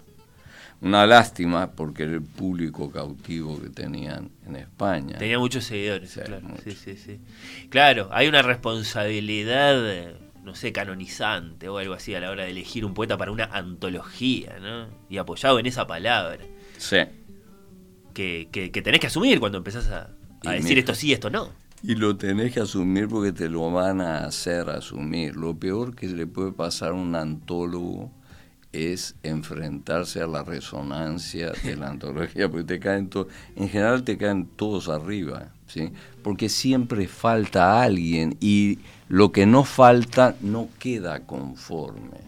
Una 0.80 1.08
lástima 1.08 1.72
porque 1.72 2.04
era 2.04 2.14
el 2.14 2.22
público 2.22 2.92
cautivo 2.92 3.60
que 3.60 3.70
tenían 3.70 4.30
en 4.46 4.58
España. 4.58 5.18
Tenía 5.18 5.40
muchos 5.40 5.66
seguidores, 5.66 6.14
claro. 6.14 6.50
Sí, 6.64 6.72
sí, 6.74 6.96
sí. 6.96 7.20
Claro, 7.70 8.10
hay 8.12 8.28
una 8.28 8.44
responsabilidad 8.44 10.14
no 10.48 10.56
sé, 10.56 10.72
canonizante 10.72 11.68
o 11.68 11.78
algo 11.78 11.94
así 11.94 12.16
a 12.16 12.22
la 12.22 12.32
hora 12.32 12.46
de 12.46 12.52
elegir 12.52 12.86
un 12.86 12.94
poeta 12.94 13.18
para 13.18 13.32
una 13.32 13.44
antología, 13.46 14.58
¿no? 14.60 14.88
Y 15.10 15.18
apoyado 15.18 15.60
en 15.60 15.66
esa 15.66 15.86
palabra. 15.86 16.40
Sí. 16.78 16.98
Que, 18.14 18.48
que, 18.52 18.82
tenés 18.82 19.02
que 19.02 19.08
asumir 19.08 19.40
cuando 19.40 19.58
empezás 19.60 19.90
a, 19.90 20.10
decir 20.50 20.80
esto 20.80 20.96
sí, 20.96 21.12
esto 21.12 21.30
no. 21.30 21.52
Y 21.84 21.96
lo 21.96 22.16
tenés 22.16 22.54
que 22.54 22.62
asumir 22.62 23.10
porque 23.10 23.34
te 23.34 23.50
lo 23.50 23.70
van 23.72 24.00
a 24.00 24.26
hacer 24.26 24.70
asumir. 24.70 25.36
Lo 25.36 25.54
peor 25.54 25.94
que 25.94 26.08
le 26.08 26.26
puede 26.26 26.54
pasar 26.54 26.92
a 26.92 26.94
un 26.94 27.14
antólogo 27.14 28.12
es 28.72 29.16
enfrentarse 29.24 30.22
a 30.22 30.28
la 30.28 30.44
resonancia 30.44 31.52
de 31.64 31.76
la 31.76 31.90
antología, 31.90 32.50
porque 32.50 32.64
te 32.64 32.80
caen 32.80 33.10
todos, 33.10 33.28
en 33.56 33.68
general 33.68 34.04
te 34.04 34.18
caen 34.18 34.48
todos 34.56 34.88
arriba, 34.88 35.52
¿sí? 35.68 35.92
Porque 36.24 36.48
siempre 36.48 37.08
falta 37.08 37.84
alguien 37.84 38.38
y 38.40 38.80
lo 39.10 39.32
que 39.32 39.46
no 39.46 39.64
falta 39.64 40.36
no 40.42 40.70
queda 40.80 41.26
conforme. 41.26 42.28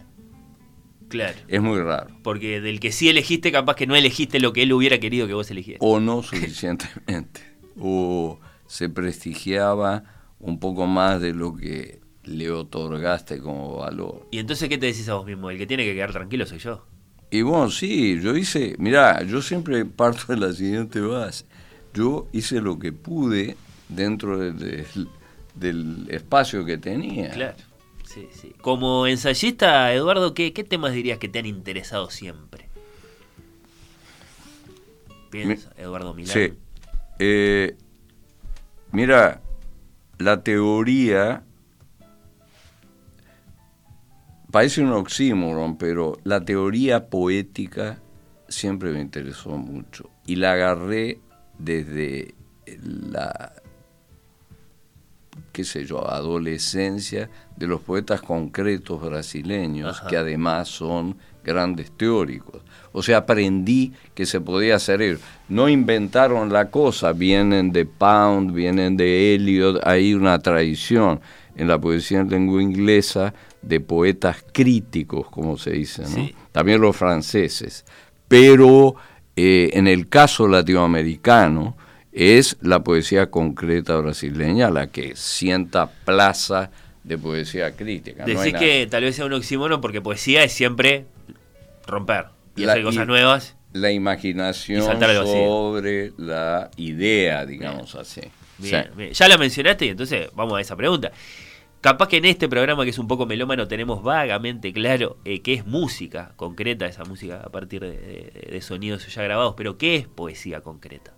Claro. 1.08 1.38
Es 1.48 1.60
muy 1.60 1.80
raro. 1.80 2.10
Porque 2.22 2.60
del 2.60 2.78
que 2.78 2.92
sí 2.92 3.08
elegiste, 3.08 3.50
capaz 3.50 3.74
que 3.74 3.86
no 3.86 3.96
elegiste 3.96 4.38
lo 4.38 4.52
que 4.52 4.62
él 4.62 4.72
hubiera 4.72 5.00
querido 5.00 5.26
que 5.26 5.34
vos 5.34 5.50
eligieras. 5.50 5.80
O 5.82 5.98
no 5.98 6.22
suficientemente. 6.22 7.40
o 7.80 8.38
se 8.66 8.88
prestigiaba 8.88 10.04
un 10.38 10.60
poco 10.60 10.86
más 10.86 11.20
de 11.20 11.34
lo 11.34 11.56
que 11.56 12.00
le 12.24 12.50
otorgaste 12.50 13.40
como 13.40 13.76
valor. 13.76 14.26
¿Y 14.30 14.38
entonces 14.38 14.68
qué 14.68 14.78
te 14.78 14.86
decís 14.86 15.08
a 15.08 15.14
vos 15.14 15.26
mismo? 15.26 15.50
El 15.50 15.58
que 15.58 15.66
tiene 15.66 15.84
que 15.84 15.94
quedar 15.94 16.12
tranquilo 16.12 16.46
soy 16.46 16.58
yo. 16.58 16.86
Y 17.32 17.42
bueno, 17.42 17.70
sí, 17.70 18.20
yo 18.20 18.36
hice, 18.36 18.74
mirá, 18.78 19.22
yo 19.22 19.42
siempre 19.42 19.84
parto 19.84 20.32
de 20.32 20.38
la 20.38 20.52
siguiente 20.52 21.00
base. 21.00 21.44
Yo 21.92 22.28
hice 22.32 22.60
lo 22.60 22.78
que 22.78 22.92
pude 22.92 23.56
dentro 23.88 24.38
de, 24.38 24.52
del 24.52 25.08
espacio 26.08 26.64
que 26.64 26.78
tenía. 26.78 27.30
Claro. 27.30 27.56
Sí, 28.04 28.28
sí. 28.32 28.52
Como 28.60 29.06
ensayista, 29.06 29.92
Eduardo, 29.92 30.34
¿qué, 30.34 30.50
temas 30.50 30.92
dirías 30.92 31.18
que 31.18 31.28
te 31.28 31.38
han 31.38 31.46
interesado 31.46 32.10
siempre? 32.10 32.68
Piensa, 35.30 35.72
Eduardo 35.76 36.12
Milán. 36.12 36.32
Sí. 36.32 36.52
Eh, 37.20 37.76
mira, 38.90 39.40
la 40.18 40.42
teoría 40.42 41.44
parece 44.50 44.82
un 44.82 44.92
oxímoron, 44.92 45.76
pero 45.78 46.18
la 46.24 46.44
teoría 46.44 47.08
poética 47.08 48.00
siempre 48.48 48.90
me 48.90 49.00
interesó 49.00 49.50
mucho 49.50 50.10
y 50.26 50.36
la 50.36 50.52
agarré 50.52 51.20
desde 51.58 52.34
la 52.82 53.52
qué 55.52 55.64
sé 55.64 55.84
yo, 55.84 56.10
adolescencia 56.10 57.28
de 57.56 57.66
los 57.66 57.80
poetas 57.80 58.22
concretos 58.22 59.00
brasileños, 59.02 60.00
que 60.08 60.16
además 60.16 60.68
son 60.68 61.16
grandes 61.44 61.90
teóricos. 61.92 62.62
O 62.92 63.02
sea, 63.02 63.18
aprendí 63.18 63.92
que 64.14 64.26
se 64.26 64.40
podía 64.40 64.76
hacer 64.76 65.02
eso. 65.02 65.20
No 65.48 65.68
inventaron 65.68 66.52
la 66.52 66.70
cosa, 66.70 67.12
vienen 67.12 67.72
de 67.72 67.86
Pound, 67.86 68.52
vienen 68.52 68.96
de 68.96 69.34
Eliot, 69.34 69.80
hay 69.86 70.14
una 70.14 70.38
tradición. 70.38 71.20
en 71.56 71.68
la 71.68 71.78
poesía 71.78 72.20
en 72.20 72.30
lengua 72.30 72.62
inglesa 72.62 73.34
de 73.60 73.80
poetas 73.80 74.42
críticos, 74.52 75.28
como 75.28 75.58
se 75.58 75.72
dice, 75.72 76.02
¿no? 76.02 76.28
También 76.52 76.80
los 76.80 76.96
franceses. 76.96 77.84
Pero 78.28 78.94
eh, 79.36 79.70
en 79.74 79.86
el 79.86 80.08
caso 80.08 80.48
latinoamericano 80.48 81.76
es 82.12 82.56
la 82.60 82.82
poesía 82.82 83.30
concreta 83.30 83.96
brasileña 83.96 84.70
la 84.70 84.88
que 84.88 85.14
sienta 85.16 85.90
plaza 86.04 86.70
de 87.04 87.16
poesía 87.16 87.76
crítica. 87.76 88.24
Decís 88.24 88.54
que 88.54 88.86
tal 88.90 89.04
vez 89.04 89.16
sea 89.16 89.24
un 89.26 89.32
oxímono 89.32 89.80
porque 89.80 90.00
poesía 90.00 90.44
es 90.44 90.52
siempre 90.52 91.06
romper 91.86 92.26
y 92.56 92.64
hacer 92.64 92.82
cosas 92.82 93.06
nuevas. 93.06 93.56
La 93.72 93.92
imaginación 93.92 94.82
sobre 94.82 96.12
la 96.18 96.70
idea, 96.76 97.46
digamos 97.46 97.94
así. 97.94 98.22
Ya 98.58 99.28
la 99.28 99.38
mencionaste 99.38 99.86
y 99.86 99.88
entonces 99.90 100.28
vamos 100.34 100.58
a 100.58 100.60
esa 100.60 100.76
pregunta. 100.76 101.12
Capaz 101.80 102.08
que 102.08 102.18
en 102.18 102.26
este 102.26 102.46
programa 102.46 102.84
que 102.84 102.90
es 102.90 102.98
un 102.98 103.08
poco 103.08 103.24
melómano 103.24 103.66
tenemos 103.66 104.02
vagamente 104.02 104.70
claro 104.70 105.16
eh, 105.24 105.40
qué 105.40 105.54
es 105.54 105.66
música 105.66 106.34
concreta, 106.36 106.84
esa 106.84 107.04
música 107.04 107.40
a 107.42 107.48
partir 107.48 107.80
de, 107.80 108.60
sonidos 108.60 109.06
ya 109.06 109.22
grabados, 109.22 109.54
pero 109.56 109.78
¿qué 109.78 109.96
es 109.96 110.06
poesía 110.06 110.60
concreta? 110.60 111.14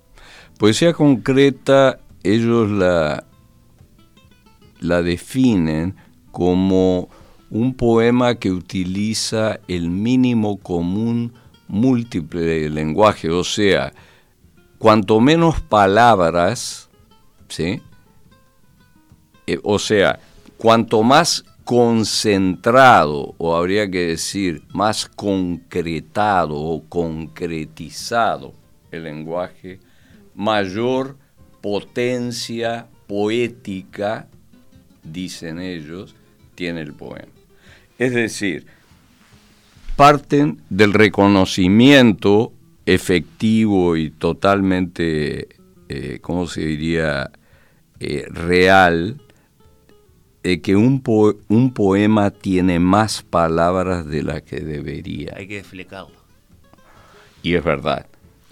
Poesía 0.63 0.93
concreta, 0.93 1.99
ellos 2.23 2.71
la, 2.71 3.25
la 4.79 5.03
definen 5.03 5.97
como 6.31 7.09
un 7.51 7.75
poema 7.75 8.37
que 8.37 8.53
utiliza 8.53 9.59
el 9.67 9.91
mínimo 9.91 10.59
común 10.59 11.33
múltiple 11.67 12.43
del 12.43 12.77
lenguaje, 12.77 13.29
o 13.29 13.43
sea, 13.43 13.93
cuanto 14.79 15.19
menos 15.19 15.61
palabras, 15.61 16.89
¿sí? 17.49 17.83
Eh, 19.49 19.59
o 19.65 19.81
sea, 19.81 20.21
cuanto 20.59 21.03
más 21.03 21.45
concentrado, 21.65 23.35
o 23.37 23.57
habría 23.57 23.91
que 23.91 24.07
decir 24.07 24.63
más 24.73 25.07
concretado 25.07 26.55
o 26.55 26.85
concretizado 26.89 28.53
el 28.93 29.03
lenguaje, 29.03 29.81
mayor 30.35 31.17
potencia 31.61 32.87
poética, 33.07 34.29
dicen 35.03 35.61
ellos, 35.61 36.15
tiene 36.55 36.81
el 36.81 36.93
poema. 36.93 37.29
Es 37.99 38.13
decir, 38.15 38.67
parten 39.97 40.61
del 40.71 40.93
reconocimiento 40.93 42.53
efectivo 42.87 43.97
y 43.97 44.11
totalmente, 44.11 45.49
eh, 45.89 46.19
¿cómo 46.21 46.47
se 46.47 46.63
diría?, 46.63 47.31
eh, 48.01 48.25
real, 48.29 49.21
de 50.43 50.61
que 50.61 50.75
un, 50.75 51.03
un 51.49 51.73
poema 51.73 52.31
tiene 52.33 52.81
más 52.81 53.23
palabras 53.23 54.07
de 54.07 54.25
las 54.25 54.43
que 54.43 54.61
debería. 54.61 55.35
Hay 55.37 55.47
que 55.47 55.59
explicarlo. 55.59 56.17
Y 57.45 57.55
es 57.55 57.63
verdad. 57.63 58.07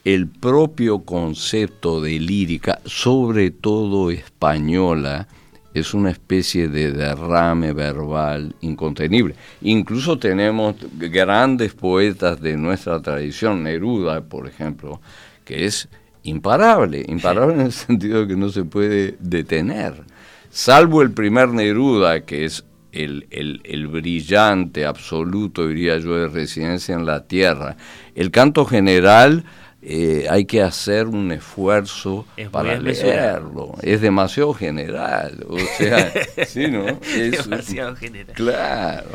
El 0.05 0.29
propio 0.29 1.01
concepto 1.01 2.01
de 2.01 2.19
lírica, 2.19 2.81
sobre 2.87 3.51
todo 3.51 4.11
española, 4.11 5.29
es 5.75 5.95
una 5.95 6.11
especie 6.11 6.69
de 6.69 6.91
derrame 6.91 7.73
verbal 7.73 8.55
incontenible. 8.61 9.35
Incluso 9.61 10.19
tenemos 10.19 10.77
grandes 10.97 11.75
poetas 11.75 12.41
de 12.41 12.57
nuestra 12.57 13.01
tradición, 13.01 13.63
Neruda, 13.63 14.23
por 14.23 14.49
ejemplo, 14.49 15.01
que 15.45 15.67
es 15.67 15.89
imparable, 16.23 17.05
imparable 17.07 17.55
en 17.55 17.61
el 17.61 17.73
sentido 17.73 18.23
de 18.23 18.29
que 18.29 18.37
no 18.37 18.49
se 18.49 18.65
puede 18.65 19.17
detener. 19.21 20.03
Salvo 20.51 21.03
el 21.03 21.13
primer 21.13 21.51
Neruda, 21.51 22.25
que 22.25 22.45
es 22.45 22.65
el, 22.93 23.27
el, 23.31 23.87
brillante, 23.87 24.85
absoluto, 24.85 25.69
diría 25.69 25.99
yo, 25.99 26.17
de 26.17 26.29
residencia 26.29 26.95
en 26.95 27.07
la 27.07 27.27
tierra. 27.27 27.77
El 28.15 28.31
canto 28.31 28.65
general 28.65 29.45
eh, 29.83 30.27
hay 30.29 30.45
que 30.45 30.61
hacer 30.62 31.07
un 31.07 31.33
esfuerzo 31.33 32.27
para 32.51 32.79
leerlo. 32.79 33.75
Es 33.83 34.01
demasiado 34.01 34.53
general. 34.53 35.45
O 35.49 35.59
sea, 35.79 36.12
sí, 36.47 36.69
¿no? 36.69 36.87
Es 36.87 37.45
demasiado 37.45 37.97
general. 37.97 38.35
Claro. 38.35 39.09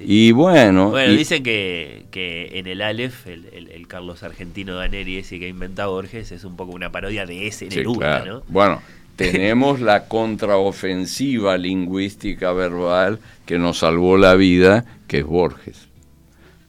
Y 0.00 0.32
bueno. 0.32 0.90
Bueno, 0.90 1.12
dicen 1.12 1.42
que, 1.42 2.06
que, 2.10 2.58
en 2.58 2.66
el 2.66 2.80
Aleph, 2.80 3.26
el, 3.26 3.46
el, 3.52 3.86
Carlos 3.88 4.22
Argentino 4.22 4.76
Daneri, 4.76 5.18
ese 5.18 5.38
que 5.38 5.48
inventa 5.48 5.86
Borges, 5.86 6.32
es 6.32 6.44
un 6.44 6.56
poco 6.56 6.72
una 6.72 6.92
parodia 6.92 7.26
de 7.26 7.46
ese 7.46 7.66
Neruda, 7.66 8.24
¿no? 8.24 8.42
Bueno, 8.48 8.80
tenemos 9.16 9.80
la 9.80 10.06
contraofensiva 10.06 11.58
lingüística 11.58 12.52
verbal 12.52 13.18
que 13.46 13.58
nos 13.58 13.78
salvó 13.78 14.16
la 14.16 14.34
vida, 14.36 14.84
que 15.06 15.18
es 15.18 15.26
Borges. 15.26 15.88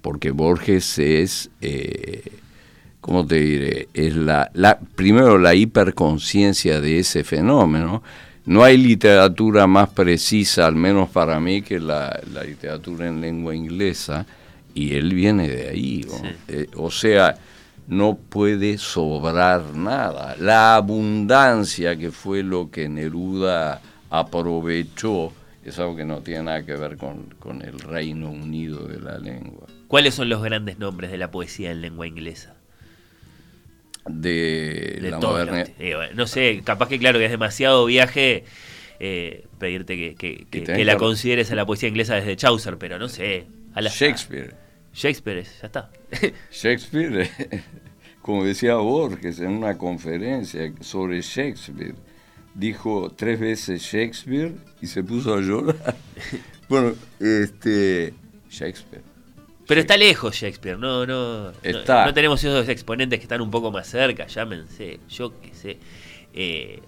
Porque 0.02 0.32
Borges 0.32 1.00
es. 1.00 1.52
Eh, 1.62 2.24
¿cómo 3.06 3.24
te 3.24 3.36
diré? 3.36 3.88
Es 3.94 4.16
la, 4.16 4.50
la, 4.56 4.80
primero 4.80 5.38
la 5.38 5.54
hiperconciencia 5.54 6.82
de 6.82 6.98
ese 6.98 7.24
fenómeno. 7.24 8.02
No 8.46 8.64
hay 8.64 8.78
literatura 8.78 9.68
más 9.68 9.90
precisa, 9.90 10.66
al 10.66 10.74
menos 10.74 11.10
para 11.10 11.40
mí, 11.40 11.62
que 11.62 11.80
la, 11.80 12.20
literatura 12.44 13.08
en 13.08 13.22
lengua 13.22 13.56
inglesa, 13.56 14.26
y 14.74 14.96
él 14.96 15.14
viene 15.14 15.48
de 15.48 15.70
ahí. 15.70 16.08
Eh, 16.48 16.66
o 16.78 16.90
sea, 16.90 17.38
no 17.88 18.16
puede 18.16 18.80
sobrar 18.80 19.76
nada. 19.76 20.36
La 20.40 20.76
abundancia, 20.76 21.96
que 21.96 22.10
fue 22.10 22.42
lo 22.42 22.72
que 22.72 22.90
Neruda 22.90 23.82
aprovechó, 24.10 25.32
es 25.64 25.78
algo 25.78 25.96
que 25.96 26.06
no 26.06 26.22
tiene 26.22 26.42
nada 26.42 26.66
que 26.66 26.74
ver 26.74 26.98
con, 26.98 27.36
con 27.38 27.62
el 27.62 27.80
Reino 27.80 28.32
Unido 28.32 28.88
de 28.88 29.00
la 29.00 29.20
lengua. 29.20 29.68
¿Cuáles 29.88 30.16
son 30.16 30.28
los 30.28 30.42
grandes 30.42 30.80
nombres 30.80 31.12
de 31.12 31.20
la 31.20 31.30
poesía 31.30 31.70
en 31.70 31.82
lengua 31.82 32.08
inglesa? 32.08 32.56
De, 34.08 35.00
la 35.02 35.20
modernidad. 35.20 35.70
Eh, 35.80 35.96
no 36.14 36.28
sé, 36.28 36.62
capaz 36.64 36.90
que 36.90 37.00
claro 37.00 37.20
que 37.20 37.26
es 37.26 37.32
demasiado 37.32 37.86
viaje 37.86 38.44
eh, 39.00 39.46
pedirte 39.60 40.16
que, 40.16 40.46
que, 40.50 40.86
la 40.86 40.98
consideres 40.98 41.52
a 41.52 41.56
la 41.56 41.66
poesía 41.66 41.90
inglesa 41.90 42.16
desde 42.16 42.36
Chaucer, 42.36 42.78
pero 42.78 43.00
no 43.00 43.10
sé. 43.10 43.48
A 43.74 43.82
la, 43.82 43.90
Shakespeare. 43.90 44.56
Shakespeare, 44.94 45.44
ya 45.44 45.68
está. 45.68 45.90
Shakespeare, 46.52 47.30
como 48.22 48.46
decía 48.46 48.76
Borges 48.76 49.40
en 49.40 49.52
una 49.52 49.78
conferencia 49.78 50.72
sobre 50.80 51.22
Shakespeare, 51.22 51.96
dijo 52.54 53.12
tres 53.16 53.40
veces 53.40 53.82
Shakespeare 53.82 54.54
y 54.82 54.88
se 54.88 55.04
puso 55.04 55.34
a 55.34 55.42
llorar. 55.42 55.96
bueno, 56.70 56.94
este 57.20 58.14
Shakespeare. 58.50 59.15
Pero 59.68 59.82
está 59.82 59.98
lejos 59.98 60.36
Shakespeare, 60.36 60.78
no, 60.78 61.06
no, 61.06 61.52
no, 61.52 62.14
tenemos 62.14 62.44
esos 62.44 62.70
exponentes 62.70 63.20
que 63.20 63.24
están 63.24 63.42
un 63.42 63.50
poco 63.50 63.72
más 63.72 63.88
cerca, 63.88 64.28
llámense, 64.28 65.00
yo 65.10 65.40
qué 65.42 65.54
sé, 65.54 65.78
eh, 66.34 66.80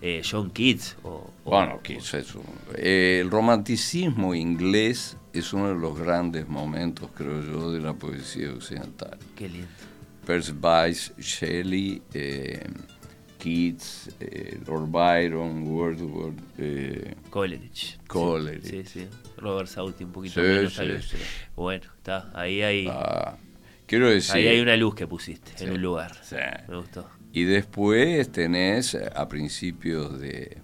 eh, 0.00 0.22
John 0.28 0.50
Keats. 0.50 0.96
O, 1.02 1.30
bueno, 1.44 1.80
Keats 1.82 2.14
es 2.14 2.34
un, 2.34 2.44
eh, 2.76 3.18
el 3.22 3.30
romanticismo 3.30 4.34
inglés 4.34 5.16
es 5.32 5.52
uno 5.52 5.68
de 5.68 5.74
los 5.74 5.98
grandes 5.98 6.48
momentos, 6.48 7.08
creo 7.14 7.42
yo, 7.42 7.72
de 7.72 7.80
la 7.80 7.94
poesía 7.94 8.52
occidental. 8.52 9.18
Qué 9.36 9.48
lindo. 9.48 9.68
Percy 10.24 10.52
Shelley, 11.18 12.02
Keats, 13.38 14.10
Lord 14.66 14.88
Byron, 14.88 15.66
Wordsworth. 15.66 16.38
Coleridge. 17.30 17.98
Coleridge. 18.06 18.70
Sí, 18.70 18.84
sí. 18.84 19.08
Robert 19.40 19.68
Sauti 19.68 20.04
un 20.04 20.12
poquito 20.12 20.40
menos 20.40 20.78
Bueno, 21.56 21.84
está, 21.96 22.30
ahí 22.34 22.62
hay... 22.62 22.86
Ah, 22.88 23.36
quiero 23.86 24.08
decir... 24.10 24.36
Ahí 24.36 24.48
hay 24.48 24.60
una 24.60 24.76
luz 24.76 24.94
que 24.94 25.06
pusiste 25.06 25.64
en 25.64 25.72
un 25.72 25.82
lugar. 25.82 26.12
Me 26.68 26.76
gustó. 26.76 27.08
Y 27.32 27.44
después 27.44 28.30
tenés 28.30 28.94
a 28.94 29.28
principios 29.28 30.20
de... 30.20 30.58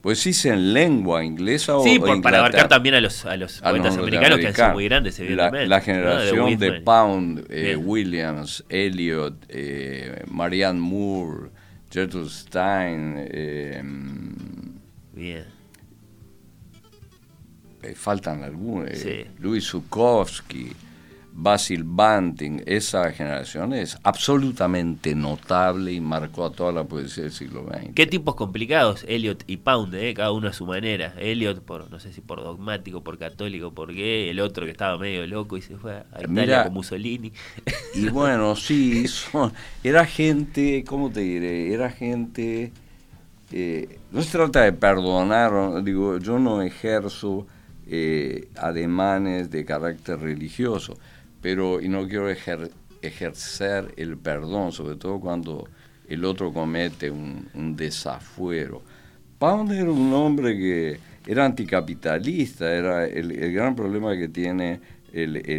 Pues 0.00 0.18
sí, 0.18 0.32
en 0.48 0.72
lengua 0.72 1.24
inglesa 1.24 1.76
o 1.76 1.84
Sí, 1.84 2.00
para 2.00 2.38
abarcar 2.38 2.66
también 2.66 2.96
a 2.96 3.00
los, 3.00 3.24
a 3.24 3.36
los 3.36 3.60
poetas 3.60 3.96
americanos 3.96 4.40
que 4.40 4.48
han 4.48 4.54
sido 4.54 4.72
muy 4.72 4.84
grandes, 4.86 5.18
evidentemente. 5.20 5.68
La, 5.68 5.80
generación 5.80 6.58
de, 6.58 6.72
Pound, 6.80 7.46
eh, 7.48 7.76
Williams, 7.76 8.64
Eliot, 8.68 9.46
eh, 9.48 10.24
Marianne 10.28 10.80
Moore, 10.80 11.50
Gertrude 11.88 12.30
Stein. 12.30 13.14
Eh, 13.16 13.80
Bien 15.12 15.61
eh, 17.82 17.94
faltan 17.94 18.42
algunos, 18.42 18.90
eh, 18.90 19.30
Luis 19.38 19.66
Zukowski, 19.66 20.72
Basil 21.34 21.82
Banting, 21.84 22.62
esa 22.66 23.10
generación 23.10 23.72
es 23.72 23.96
absolutamente 24.02 25.14
notable 25.14 25.92
y 25.92 26.00
marcó 26.00 26.44
a 26.44 26.52
toda 26.52 26.72
la 26.72 26.84
poesía 26.84 27.24
del 27.24 27.32
siglo 27.32 27.66
XX. 27.66 27.94
Qué 27.94 28.06
tipos 28.06 28.34
complicados, 28.34 29.04
Eliot 29.08 29.44
y 29.46 29.56
Pound, 29.56 29.94
eh, 29.94 30.12
cada 30.14 30.30
uno 30.32 30.48
a 30.48 30.52
su 30.52 30.66
manera. 30.66 31.14
Eliot, 31.18 31.62
por 31.62 31.90
no 31.90 31.98
sé 32.00 32.12
si 32.12 32.20
por 32.20 32.42
dogmático, 32.42 33.02
por 33.02 33.18
católico, 33.18 33.72
por 33.72 33.94
qué, 33.94 34.30
el 34.30 34.40
otro 34.40 34.66
que 34.66 34.72
estaba 34.72 34.98
medio 34.98 35.26
loco 35.26 35.56
y 35.56 35.62
se 35.62 35.76
fue 35.76 35.94
a 35.94 36.22
Italia 36.22 36.64
con 36.64 36.74
Mussolini. 36.74 37.32
Y 37.94 38.08
bueno, 38.10 38.54
sí, 38.56 39.06
era 39.82 40.04
gente, 40.04 40.84
¿cómo 40.86 41.10
te 41.10 41.20
diré? 41.20 41.72
Era 41.72 41.90
gente 41.90 42.72
eh, 43.52 43.98
no 44.10 44.22
se 44.22 44.30
trata 44.30 44.62
de 44.62 44.72
perdonar, 44.72 45.82
digo, 45.84 46.16
yo 46.18 46.38
no 46.38 46.62
ejerzo 46.62 47.46
eh, 47.94 48.48
ademanes 48.56 49.50
de 49.50 49.66
carácter 49.66 50.18
religioso, 50.18 50.96
pero 51.42 51.78
y 51.78 51.90
no 51.90 52.08
quiero 52.08 52.30
ejercer 52.30 53.92
el 53.98 54.16
perdón, 54.16 54.72
sobre 54.72 54.96
todo 54.96 55.20
cuando 55.20 55.68
el 56.08 56.24
otro 56.24 56.54
comete 56.54 57.10
un, 57.10 57.76
desafuero. 57.76 58.80
Pound 59.38 59.72
era 59.72 59.90
un 59.90 60.10
hombre 60.14 60.56
que 60.56 61.00
era 61.26 61.44
anticapitalista, 61.44 62.72
era 62.72 63.06
el, 63.06 63.52
gran 63.52 63.76
problema 63.76 64.16
que 64.16 64.28
tiene 64.28 64.80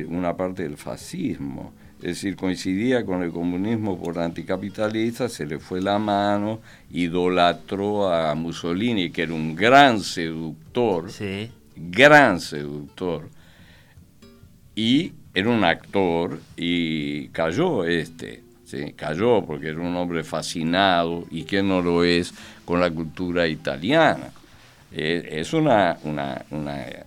una 0.07 0.35
parte 0.35 0.63
del 0.63 0.75
fascismo. 0.75 1.71
Es 1.99 2.15
decir, 2.15 2.35
coincidía 2.35 3.05
con 3.05 3.21
el 3.21 3.31
comunismo 3.31 4.01
por 4.01 4.17
anticapitalista, 4.17 5.29
se 5.29 5.45
le 5.45 5.59
fue 5.59 5.81
la 5.81 5.99
mano, 5.99 6.61
idolatró 6.89 8.11
a 8.11 8.33
Mussolini, 8.33 9.11
que 9.11 9.21
era 9.21 9.35
un 9.35 9.55
gran 9.55 9.99
seductor, 9.99 11.11
gran 11.75 12.39
seductor, 12.39 13.29
y 14.75 15.13
era 15.33 15.49
un 15.49 15.63
actor, 15.63 16.39
y 16.55 17.27
cayó 17.29 17.85
este, 17.85 18.43
¿sí? 18.65 18.93
cayó 18.93 19.43
porque 19.45 19.69
era 19.69 19.79
un 19.79 19.95
hombre 19.95 20.23
fascinado, 20.23 21.25
y 21.29 21.43
que 21.43 21.63
no 21.63 21.81
lo 21.81 22.03
es 22.03 22.33
con 22.65 22.79
la 22.79 22.89
cultura 22.89 23.47
italiana. 23.47 24.31
Eh, 24.91 25.39
es 25.39 25.53
una, 25.53 25.97
una, 26.03 26.45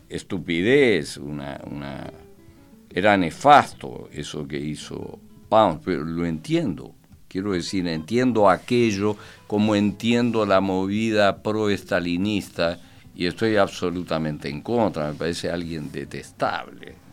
estupidez, 0.09 1.19
una 1.19 1.61
era 2.97 3.15
nefasto 3.19 4.09
eso 4.11 4.49
que 4.49 4.59
hizo 4.59 5.19
Pound, 5.51 5.83
pero 5.85 6.03
lo 6.03 6.25
entiendo. 6.25 6.95
Quiero 7.29 7.53
decir, 7.53 7.87
entiendo 7.87 8.49
aquello 8.49 9.19
como 9.47 9.77
entiendo 9.77 10.47
la 10.47 10.63
movida 10.63 11.43
pro-estalinista 11.43 12.79
y 13.17 13.27
estoy 13.27 13.57
absolutamente 13.57 14.49
en 14.49 14.61
contra, 14.61 15.09
me 15.09 15.15
parece 15.15 15.51
alguien 15.51 15.91
detestable. 15.91 17.07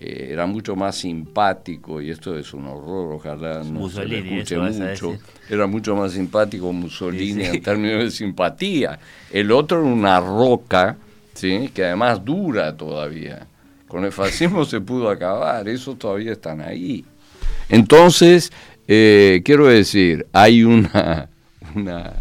Eh, 0.00 0.28
era 0.30 0.46
mucho 0.46 0.76
más 0.76 0.94
simpático, 0.96 2.00
y 2.00 2.10
esto 2.10 2.38
es 2.38 2.54
un 2.54 2.66
horror, 2.66 3.14
ojalá 3.14 3.64
no 3.64 3.88
se 3.88 4.04
escuche 4.04 4.56
mucho, 4.56 5.18
era 5.50 5.66
mucho 5.66 5.96
más 5.96 6.12
simpático 6.12 6.72
Mussolini 6.72 7.46
en 7.46 7.60
términos 7.60 8.04
de 8.04 8.10
simpatía. 8.12 8.98
El 9.32 9.50
otro 9.50 9.80
era 9.80 9.88
una 9.88 10.20
roca, 10.20 10.96
¿sí? 11.34 11.70
que 11.74 11.84
además 11.84 12.24
dura 12.24 12.76
todavía. 12.76 13.48
Con 13.88 14.04
el 14.04 14.12
fascismo 14.12 14.64
se 14.64 14.80
pudo 14.80 15.10
acabar, 15.10 15.68
eso 15.68 15.96
todavía 15.96 16.32
están 16.32 16.60
ahí. 16.60 17.04
Entonces, 17.68 18.52
eh, 18.86 19.42
quiero 19.44 19.66
decir, 19.66 20.26
hay 20.32 20.62
una, 20.62 21.28
una, 21.74 22.12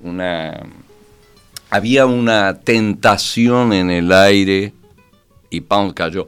una, 0.00 0.60
había 1.70 2.06
una 2.06 2.60
tentación 2.60 3.72
en 3.72 3.90
el 3.90 4.12
aire 4.12 4.72
y 5.48 5.60
Pound 5.60 5.94
cayó. 5.94 6.26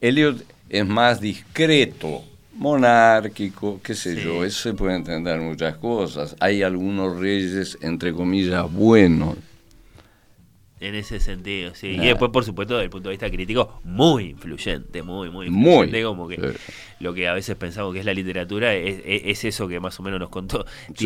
Elliot 0.00 0.42
es 0.68 0.86
más 0.86 1.20
discreto, 1.20 2.24
monárquico, 2.54 3.80
qué 3.82 3.94
sé 3.94 4.16
yo, 4.16 4.44
eso 4.44 4.70
se 4.70 4.74
puede 4.74 4.96
entender 4.96 5.40
muchas 5.40 5.76
cosas. 5.76 6.36
Hay 6.40 6.62
algunos 6.62 7.18
reyes, 7.18 7.78
entre 7.82 8.12
comillas, 8.12 8.70
buenos, 8.72 9.36
en 10.80 10.94
ese 10.94 11.18
sentido, 11.18 11.74
sí. 11.74 11.88
Y 11.88 12.06
después, 12.06 12.30
por 12.30 12.44
supuesto, 12.44 12.74
desde 12.74 12.84
el 12.84 12.90
punto 12.90 13.08
de 13.08 13.14
vista 13.14 13.28
crítico, 13.28 13.80
muy 13.82 14.26
influyente, 14.30 15.02
muy, 15.02 15.28
muy 15.28 15.48
influyente. 15.48 16.04
como 16.04 16.28
que 16.28 16.54
lo 17.00 17.14
que 17.14 17.26
a 17.26 17.34
veces 17.34 17.56
pensamos 17.56 17.92
que 17.92 18.00
es 18.00 18.06
la 18.06 18.14
literatura 18.14 18.72
es, 18.74 19.44
eso 19.44 19.66
que 19.66 19.80
más 19.80 19.98
o 19.98 20.04
menos 20.04 20.20
nos 20.20 20.28
contó 20.28 20.64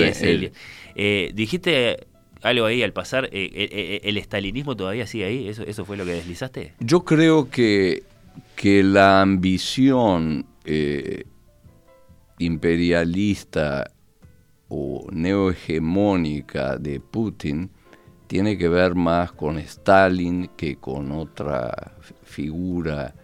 eh, 0.95 1.31
dijiste 1.35 2.07
algo 2.43 2.67
ahí 2.67 2.83
al 2.83 2.93
pasar, 2.93 3.27
eh, 3.27 3.51
eh, 3.53 4.01
¿el 4.05 4.17
estalinismo 4.17 4.77
todavía 4.77 5.07
sigue 5.07 5.25
ahí? 5.25 5.49
¿Eso, 5.49 5.63
¿Eso 5.63 5.85
fue 5.85 5.97
lo 5.97 6.05
que 6.05 6.13
deslizaste? 6.13 6.75
Yo 6.81 7.05
creo 7.05 7.51
que, 7.51 8.03
que 8.57 8.83
la 8.83 9.23
ambición 9.23 10.47
imperialista 12.39 13.91
o 14.69 15.07
neohegemónica 15.11 16.77
de 16.77 16.99
Putin 16.99 17.71
tiene 18.27 18.57
que 18.57 18.69
ver 18.69 18.95
más 18.95 19.33
con 19.33 19.59
Stalin 19.59 20.49
que 20.57 20.77
con 20.77 21.13
otra 21.13 21.93
figura 22.25 23.15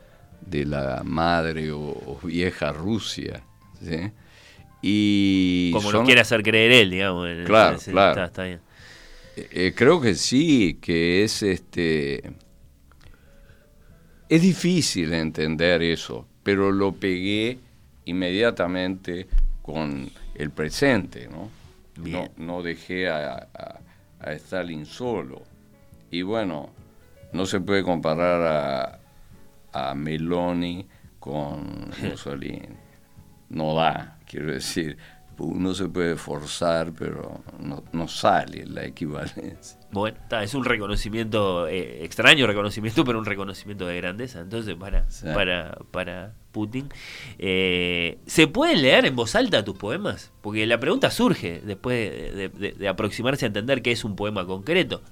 de 0.43 0.67
la 0.67 1.03
madre 1.05 1.73
o, 1.73 2.19
vieja 2.23 2.73
Rusia. 2.73 3.43
Y 4.83 5.71
Como 5.73 5.93
lo 5.93 6.05
quiere 6.05 6.21
hacer 6.21 6.43
creer 6.43 6.73
él, 6.73 6.91
digamos. 6.91 7.27
Claro, 7.47 7.79
claro. 7.79 8.25
Está, 8.25 8.45
bien. 8.45 8.61
Eh, 9.39 9.49
eh, 9.53 9.73
creo 9.75 10.01
que 10.01 10.15
sí, 10.15 10.79
que 10.81 11.25
es 11.25 11.43
este... 11.43 12.33
Es 14.29 14.43
difícil 14.43 15.15
entender 15.15 15.83
eso, 15.83 16.27
pero 16.43 16.71
lo 16.71 16.93
pegué 16.93 17.59
inmediatamente 18.05 19.27
con 19.63 20.11
el 20.35 20.51
presente, 20.51 21.29
¿no? 21.29 21.51
No, 21.97 22.29
no 22.37 22.63
dejé 22.63 23.09
a 23.09 23.49
a 24.21 24.33
Stalin 24.33 24.87
solo. 24.87 25.43
Y 26.11 26.23
bueno, 26.23 26.71
no 27.33 27.47
se 27.47 27.61
puede 27.61 27.83
comparar 27.83 29.01
a, 29.73 29.91
a 29.91 29.95
Meloni 29.95 30.87
con 31.19 31.91
Mussolini. 32.03 32.69
No 33.51 33.75
da, 33.75 34.19
quiero 34.27 34.53
decir. 34.53 34.99
Uno 35.39 35.75
se 35.75 35.89
puede 35.89 36.17
forzar, 36.17 36.93
pero 36.93 37.41
no, 37.61 37.85
no 37.93 38.09
sale 38.09 38.67
la 38.67 38.85
equivalencia. 38.85 39.79
Bueno, 39.91 40.19
es 40.43 40.55
un 40.55 40.65
reconocimiento 40.65 41.67
eh, 41.67 42.05
extraño 42.05 42.47
reconocimiento, 42.47 43.05
pero 43.07 43.19
un 43.19 43.25
reconocimiento 43.25 43.87
de 43.87 43.97
grandeza. 43.97 44.41
Entonces, 44.41 44.75
para, 44.75 45.07
para, 45.35 45.79
para 45.91 46.35
Putin. 46.53 46.89
Eh, 47.39 48.19
¿Se 48.27 48.49
pueden 48.49 48.83
leer 48.83 49.07
en 49.07 49.17
voz 49.17 49.35
alta 49.35 49.65
tus 49.65 49.77
poemas? 49.77 50.33
Porque 50.41 50.67
la 50.67 50.81
pregunta 50.81 51.11
surge 51.11 51.63
después 51.65 52.11
de, 52.11 52.89
aproximarse 52.89 53.47
a 53.47 53.49
entender 53.49 53.81
qué 53.81 53.93
es 53.93 54.05
un 54.05 54.17
poema 54.17 54.45
concreto. 54.45 55.03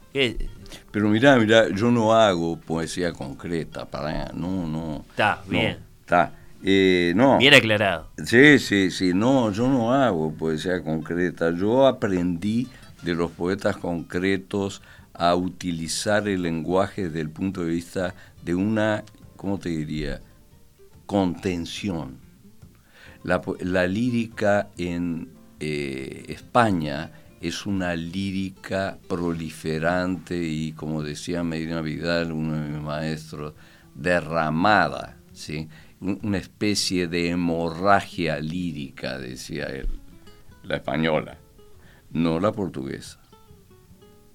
Pero 0.91 1.09
mirá, 1.09 1.37
mirá, 1.37 1.69
yo 1.69 1.91
no 1.91 2.15
hago 2.15 2.59
poesía 2.59 3.13
concreta, 3.13 3.87
para 3.87 4.33
no, 4.33 4.67
no. 4.67 5.05
Está, 5.11 5.43
bien. 5.47 5.79
Está. 6.01 6.33
Eh, 6.63 7.13
no. 7.17 7.39
Bien 7.39 7.55
aclarado. 7.55 8.09
Sí, 8.25 8.59
sí, 8.59 8.91
sí, 8.91 9.13
no, 9.15 9.53
yo 9.53 9.69
no 9.69 9.93
hago 9.93 10.33
poesía 10.33 10.83
concreta. 10.83 11.51
Yo 11.53 11.87
aprendí 11.87 12.69
de 13.03 13.15
los 13.15 13.31
poetas 13.31 13.77
concretos 13.77 14.83
a 15.13 15.35
utilizar 15.35 16.29
el 16.29 16.43
lenguaje 16.43 17.05
desde 17.05 17.21
el 17.21 17.31
punto 17.31 17.63
de 17.63 17.71
vista 17.71 18.15
de 18.45 18.55
una, 18.55 19.05
¿cómo 19.37 19.59
te 19.59 19.71
diría? 19.71 20.21
contención. 21.07 22.19
La, 23.23 23.87
lírica 23.87 24.69
en 24.77 25.31
eh, 25.59 26.27
España 26.29 27.11
es 27.41 27.67
una 27.67 27.97
lírica 27.97 28.99
proliferante 29.09 30.37
y, 30.37 30.73
como 30.73 31.03
decía 31.03 31.43
Medina 31.43 31.81
Vidal, 31.81 32.33
uno 32.33 32.55
de 32.55 32.69
mis 32.69 32.81
maestros, 32.81 33.55
derramada, 33.95 35.17
¿sí? 35.33 35.69
Una 36.01 36.39
especie 36.39 37.07
de 37.09 37.31
hemorragia 37.31 38.39
lírica, 38.39 39.19
decía 39.19 39.67
él, 39.67 39.89
la 40.63 40.77
española, 40.77 41.39
no 42.11 42.41
la 42.41 42.53
portuguesa. 42.53 43.21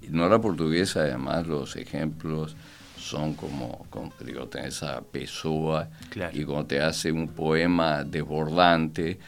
No 0.09 0.27
la 0.27 0.41
portuguesa, 0.41 1.01
además, 1.01 1.45
los 1.47 1.75
ejemplos 1.75 2.55
son 2.97 3.33
como, 3.33 3.85
digo, 4.25 4.47
tenés 4.47 4.83
a 4.83 5.01
Pessoa 5.01 5.89
y 6.33 6.43
cuando 6.43 6.65
te 6.67 6.81
hace 6.81 7.11
un 7.11 7.27
poema 7.29 8.03
desbordante 8.03 9.19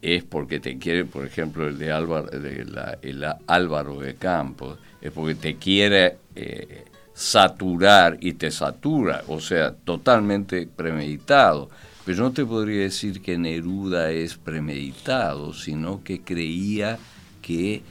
es 0.00 0.24
porque 0.24 0.60
te 0.60 0.78
quiere, 0.78 1.04
por 1.04 1.26
ejemplo, 1.26 1.66
el 1.66 1.78
de 1.78 1.90
Álvaro 1.90 2.28
de, 2.28 2.64
la, 2.64 2.98
el 3.02 3.24
Álvaro 3.46 3.98
de 3.98 4.14
Campos, 4.14 4.78
es 5.00 5.10
porque 5.10 5.34
te 5.34 5.56
quiere 5.56 6.18
eh, 6.34 6.84
saturar 7.18 8.16
y 8.20 8.34
te 8.34 8.52
satura, 8.52 9.24
o 9.26 9.40
sea, 9.40 9.74
totalmente 9.74 10.68
premeditado. 10.68 11.68
Pero 12.04 12.22
no 12.22 12.32
te 12.32 12.46
podría 12.46 12.82
decir 12.82 13.20
que 13.20 13.36
Neruda 13.36 14.12
es 14.12 14.36
premeditado, 14.36 15.52
sino 15.52 16.04
que 16.04 16.20
creía 16.20 16.96
que 17.42 17.82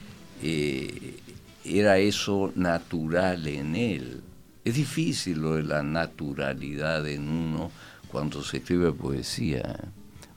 eh, 0.42 1.18
era 1.62 1.98
eso 1.98 2.52
natural 2.56 3.46
en 3.46 3.76
él. 3.76 4.22
Es 4.64 4.76
difícil 4.76 5.40
lo 5.40 5.56
de 5.56 5.62
la 5.62 5.82
naturalidad 5.82 7.06
en 7.06 7.28
uno 7.28 7.70
cuando 8.10 8.42
se 8.42 8.56
escribe 8.56 8.92
poesía. 8.92 9.76
¿eh? 9.78 9.88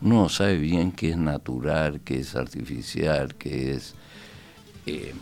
Uno 0.01 0.27
sabe 0.27 0.57
bien 0.57 0.91
qué 0.91 1.11
es 1.11 1.17
natural, 1.17 2.01
qué 2.03 2.19
es 2.19 2.35
artificial, 2.35 3.35
qué 3.35 3.71
es, 3.71 3.95
eh, 4.85 5.13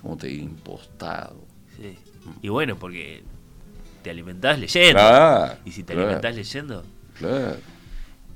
¿cómo 0.00 0.16
te 0.16 0.28
digo?, 0.28 0.44
impostado. 0.44 1.51
Y 2.40 2.48
bueno, 2.48 2.76
porque 2.76 3.22
te 4.02 4.10
alimentás 4.10 4.58
leyendo. 4.58 5.00
y 5.64 5.72
si 5.72 5.82
te 5.82 5.92
alimentás 5.94 6.34
leyendo. 6.34 6.84
Claro. 7.18 7.56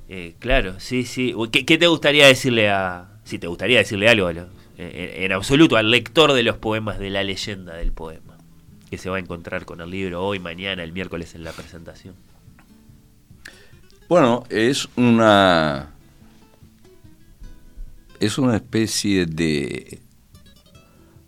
Eh, 0.09 0.35
claro, 0.39 0.79
sí, 0.79 1.03
sí. 1.03 1.33
¿Qué, 1.51 1.77
te 1.77 1.87
gustaría 1.87 2.27
decirle 2.27 2.69
a. 2.69 3.09
Si 3.23 3.39
te 3.39 3.47
gustaría 3.47 3.79
decirle 3.79 4.07
algo 4.07 4.27
a 4.27 4.33
los, 4.33 4.47
eh, 4.77 5.17
en 5.19 5.33
absoluto 5.33 5.75
al 5.75 5.91
lector 5.91 6.33
de 6.33 6.43
los 6.43 6.57
poemas, 6.57 6.97
de 6.97 7.09
la 7.09 7.23
leyenda 7.23 7.73
del 7.73 7.91
poema, 7.91 8.37
que 8.89 8.97
se 8.97 9.09
va 9.09 9.17
a 9.17 9.19
encontrar 9.19 9.65
con 9.65 9.81
el 9.81 9.89
libro 9.89 10.25
hoy, 10.25 10.39
mañana, 10.39 10.83
el 10.83 10.93
miércoles 10.93 11.35
en 11.35 11.43
la 11.43 11.51
presentación? 11.51 12.15
Bueno, 14.07 14.45
es 14.49 14.87
una 14.95 15.89
es 18.19 18.37
una 18.37 18.55
especie 18.55 19.25
de 19.25 19.99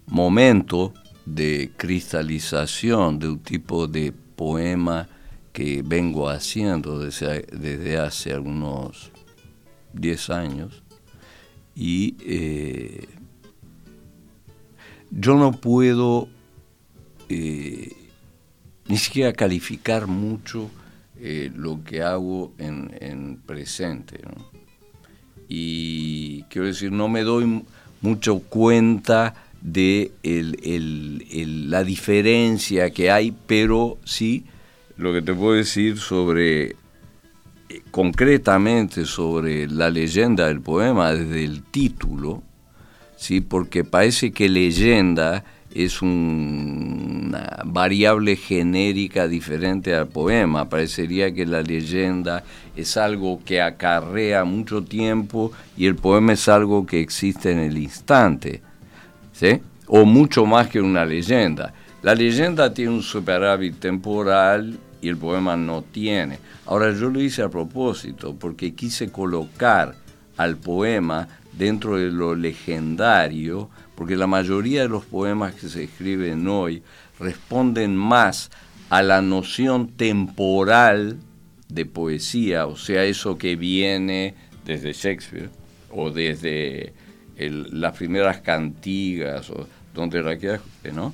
momento 0.08 0.94
de 1.34 1.72
cristalización 1.78 3.20
de 3.20 3.30
un 3.30 3.40
tipo 3.40 3.88
de 3.88 4.14
poema 4.36 5.08
que 5.54 5.82
vengo 5.86 6.30
haciendo 6.30 7.00
desde, 7.00 7.46
desde 7.52 7.98
hace 7.98 8.34
algunos 8.34 9.12
10 9.94 10.30
años 10.30 10.84
y 11.76 12.16
eh, 12.26 13.08
yo 15.12 15.36
no 15.36 15.54
puedo 15.54 16.28
eh, 17.30 17.96
ni 18.88 18.98
siquiera 18.98 19.32
calificar 19.32 20.08
mucho 20.08 20.70
eh, 21.18 21.52
lo 21.56 21.84
que 21.84 22.02
hago 22.02 22.54
en, 22.58 23.42
presente. 23.46 24.20
Y 25.48 26.44
quiero 26.44 26.68
decir, 26.68 26.92
no 26.92 27.08
me 27.08 27.24
doy 27.24 27.64
mucho 28.02 28.40
cuenta 28.40 29.36
de 29.62 30.12
la 31.70 31.84
diferencia 31.84 32.90
que 32.92 33.12
hay, 33.12 33.34
pero 33.46 33.98
sí 34.06 34.46
lo 34.98 35.14
que 35.14 35.22
te 35.22 35.34
puedo 35.34 35.54
decir 35.54 35.98
sobre 35.98 36.76
concretamente 37.92 39.06
sobre 39.06 39.68
la 39.68 39.90
leyenda 39.90 40.48
del 40.48 40.62
poema 40.62 41.14
desde 41.14 41.44
el 41.44 41.64
título, 41.64 42.44
¿sí? 43.16 43.42
porque 43.42 43.84
parece 43.84 44.32
que 44.32 44.50
leyenda 44.50 45.44
es 45.74 46.02
una 46.02 47.62
variable 47.66 48.36
genérica 48.36 49.28
diferente 49.28 49.94
al 49.94 50.08
poema. 50.08 50.68
Parecería 50.68 51.34
que 51.34 51.46
la 51.46 51.62
leyenda 51.62 52.44
es 52.76 52.98
algo 52.98 53.42
que 53.46 53.62
acarrea 53.62 54.44
mucho 54.46 54.84
tiempo 54.84 55.52
y 55.78 55.86
el 55.86 55.96
poema 55.96 56.34
es 56.34 56.48
algo 56.48 56.86
que 56.86 57.00
existe 57.00 57.52
en 57.52 57.60
el 57.60 57.78
instante, 57.78 58.62
o 59.88 60.06
mucho 60.06 60.46
más 60.46 60.68
que 60.68 60.82
una 60.82 61.06
leyenda. 61.06 61.74
La 62.02 62.16
leyenda 62.16 62.74
tiene 62.74 62.92
un 62.92 63.04
superávit 63.04 63.80
temporal 63.80 64.78
y 65.02 65.10
el 65.10 65.18
poema 65.18 65.56
no 65.56 65.82
tiene. 65.82 66.40
Ahora 66.66 66.92
yo 66.94 67.10
lo 67.10 67.22
hice 67.22 67.42
a 67.42 67.50
propósito 67.50 68.36
porque 68.36 68.74
quise 68.74 69.12
colocar 69.12 69.96
al 70.38 70.58
poema 70.58 71.28
dentro 71.54 71.98
de 71.98 72.12
lo 72.12 72.36
legendario, 72.36 73.70
porque 73.96 74.16
la 74.16 74.28
mayoría 74.28 74.84
de 74.84 74.90
los 74.90 75.06
poemas 75.06 75.56
que 75.56 75.68
se 75.68 75.84
escriben 75.84 76.48
hoy 76.48 76.84
responden 77.20 77.96
más 77.96 78.50
a 78.90 79.02
la 79.02 79.22
noción 79.22 79.90
temporal 79.90 81.18
de 81.68 81.86
poesía, 81.86 82.66
o 82.66 82.76
sea, 82.76 83.04
eso 83.04 83.38
que 83.38 83.56
viene 83.56 84.36
desde 84.66 84.94
Shakespeare 84.94 85.50
o 85.92 86.10
desde 86.10 86.94
las 87.40 87.96
primeras 87.96 88.42
cantigas 88.42 89.50
o 89.50 89.68
donde 89.94 90.22
¿no? 90.94 91.14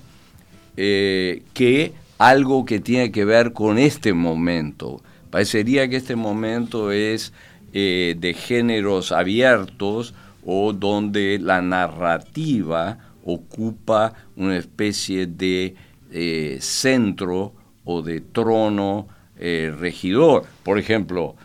Eh, 0.78 1.44
que 1.54 1.94
algo 2.18 2.66
que 2.66 2.80
tiene 2.80 3.12
que 3.12 3.26
ver 3.26 3.54
con 3.54 3.78
este 3.78 4.14
momento. 4.14 5.02
Parecería 5.30 5.88
que 5.88 5.98
este 5.98 6.16
momento 6.16 6.92
es 6.92 7.34
eh, 7.74 8.16
de 8.18 8.34
géneros 8.34 9.12
abiertos 9.12 10.14
o 10.46 10.74
donde 10.74 11.40
la 11.42 11.62
narrativa 11.62 13.00
ocupa 13.26 14.14
una 14.36 14.58
especie 14.58 15.26
de 15.26 15.76
eh, 16.12 16.58
centro 16.62 17.54
o 17.84 18.02
de 18.02 18.22
trono 18.22 19.08
eh, 19.38 19.74
regidor. 19.78 20.46
Por 20.64 20.80
ejemplo, 20.80 21.36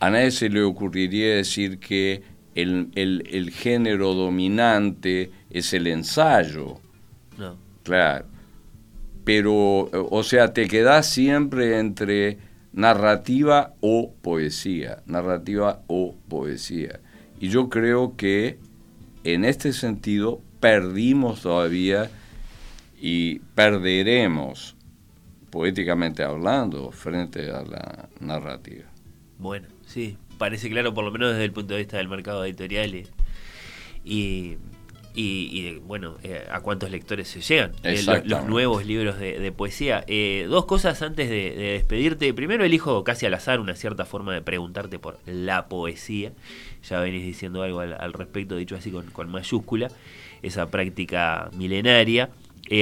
a 0.00 0.10
nadie 0.10 0.30
se 0.30 0.48
le 0.48 0.62
ocurriría 0.62 1.36
decir 1.36 1.78
que 1.78 2.22
el, 2.54 2.90
el 2.94 3.50
género 3.50 4.14
dominante 4.14 5.30
es 5.50 5.72
el 5.72 5.86
ensayo. 5.86 6.78
No. 7.38 7.56
Claro 7.82 8.32
pero, 9.24 9.88
o 9.92 10.22
sea, 10.22 10.52
te 10.52 10.66
quedas 10.66 11.08
siempre 11.08 11.78
entre 11.78 12.38
narrativa 12.72 13.74
o 13.80 14.12
poesía, 14.20 15.02
narrativa 15.06 15.82
o 15.86 16.16
poesía. 16.28 17.00
Y 17.40 17.48
yo 17.48 17.68
creo 17.68 18.16
que 18.16 18.58
en 19.24 19.44
este 19.44 19.72
sentido 19.72 20.40
perdimos 20.60 21.42
todavía 21.42 22.10
y 23.00 23.40
perderemos, 23.54 24.76
poéticamente 25.50 26.24
hablando, 26.24 26.90
frente 26.90 27.50
a 27.50 27.62
la 27.62 28.08
narrativa. 28.20 28.86
Bueno, 29.38 29.68
sí, 29.86 30.16
parece 30.42 30.68
claro 30.68 30.92
por 30.92 31.04
lo 31.04 31.12
menos 31.12 31.30
desde 31.30 31.44
el 31.44 31.52
punto 31.52 31.74
de 31.74 31.78
vista 31.78 31.98
del 31.98 32.08
mercado 32.08 32.44
editorial 32.44 33.06
y 34.04 34.58
y, 35.14 35.76
bueno, 35.80 36.16
eh, 36.22 36.46
a 36.50 36.60
cuántos 36.60 36.90
lectores 36.90 37.28
se 37.28 37.42
llegan 37.42 37.72
eh, 37.82 38.02
los, 38.24 38.46
nuevos 38.46 38.86
libros 38.86 39.18
de, 39.18 39.52
poesía. 39.52 40.04
Eh, 40.06 40.46
dos 40.48 40.64
cosas 40.64 41.02
antes 41.02 41.28
de, 41.28 41.50
despedirte. 41.50 42.32
Primero, 42.32 42.64
elijo 42.64 43.04
casi 43.04 43.26
al 43.26 43.34
azar 43.34 43.60
una 43.60 43.74
cierta 43.74 44.06
forma 44.06 44.32
de 44.32 44.40
preguntarte 44.40 44.98
por 44.98 45.18
la 45.26 45.66
poesía. 45.66 46.32
Ya 46.88 47.00
venís 47.00 47.24
diciendo 47.24 47.62
algo 47.62 47.80
al, 47.80 48.12
respecto, 48.14 48.56
dicho 48.56 48.74
así 48.74 48.90
con, 48.90 49.30
mayúscula, 49.30 49.90
esa 50.40 50.70
práctica 50.70 51.50
milenaria. 51.52 52.30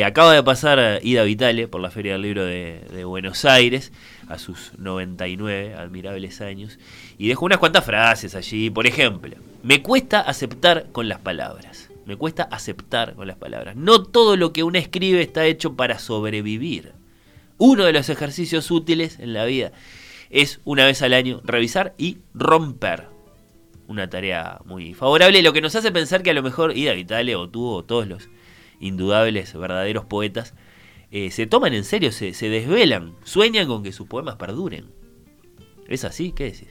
Acaba 0.05 0.35
de 0.35 0.43
pasar 0.43 1.01
Ida 1.03 1.25
Vitale 1.25 1.67
por 1.67 1.81
la 1.81 1.91
Feria 1.91 2.13
del 2.13 2.23
Libro 2.23 2.45
de, 2.45 2.81
de 2.93 3.05
Buenos 3.05 3.45
Aires 3.45 3.93
a 4.29 4.39
sus 4.39 4.73
99 4.79 5.75
admirables 5.75 6.41
años 6.41 6.79
y 7.19 7.29
dejó 7.29 7.47
unas 7.47 7.59
cuantas 7.59 7.85
frases 7.85 8.35
allí. 8.35 8.71
Por 8.71 8.87
ejemplo, 8.87 9.37
me 9.63 9.83
cuesta 9.83 10.21
aceptar 10.21 10.87
con 10.93 11.09
las 11.09 11.19
palabras. 11.19 11.91
Me 12.07 12.17
cuesta 12.17 12.45
aceptar 12.45 13.15
con 13.15 13.27
las 13.27 13.37
palabras. 13.37 13.77
No 13.77 14.03
todo 14.03 14.37
lo 14.37 14.53
que 14.53 14.63
uno 14.63 14.79
escribe 14.79 15.21
está 15.21 15.45
hecho 15.47 15.75
para 15.75 15.99
sobrevivir. 15.99 16.93
Uno 17.59 17.85
de 17.85 17.93
los 17.93 18.09
ejercicios 18.09 18.71
útiles 18.71 19.19
en 19.19 19.35
la 19.35 19.45
vida 19.45 19.73
es 20.31 20.61
una 20.65 20.87
vez 20.87 21.03
al 21.03 21.13
año 21.13 21.41
revisar 21.45 21.95
y 21.99 22.19
romper. 22.33 23.09
Una 23.87 24.09
tarea 24.09 24.61
muy 24.65 24.95
favorable, 24.95 25.43
lo 25.43 25.53
que 25.53 25.61
nos 25.61 25.75
hace 25.75 25.93
pensar 25.93 26.23
que 26.23 26.31
a 26.31 26.35
lo 26.35 26.43
mejor 26.43 26.77
Ida 26.77 26.95
Vitale 26.95 27.35
o 27.37 27.49
tú 27.49 27.69
o 27.69 27.85
todos 27.85 28.07
los 28.07 28.29
indudables 28.81 29.55
verdaderos 29.55 30.05
poetas 30.07 30.55
eh, 31.13 31.31
se 31.31 31.47
toman 31.47 31.75
en 31.75 31.85
serio, 31.85 32.13
se, 32.13 32.35
se 32.35 32.49
desvelan, 32.49 33.15
sueñan 33.25 33.67
con 33.67 33.83
que 33.83 33.93
sus 33.93 34.07
poemas 34.07 34.37
perduren. 34.37 34.87
¿Es 35.89 36.05
así? 36.05 36.33
¿Qué 36.33 36.45
decís? 36.45 36.69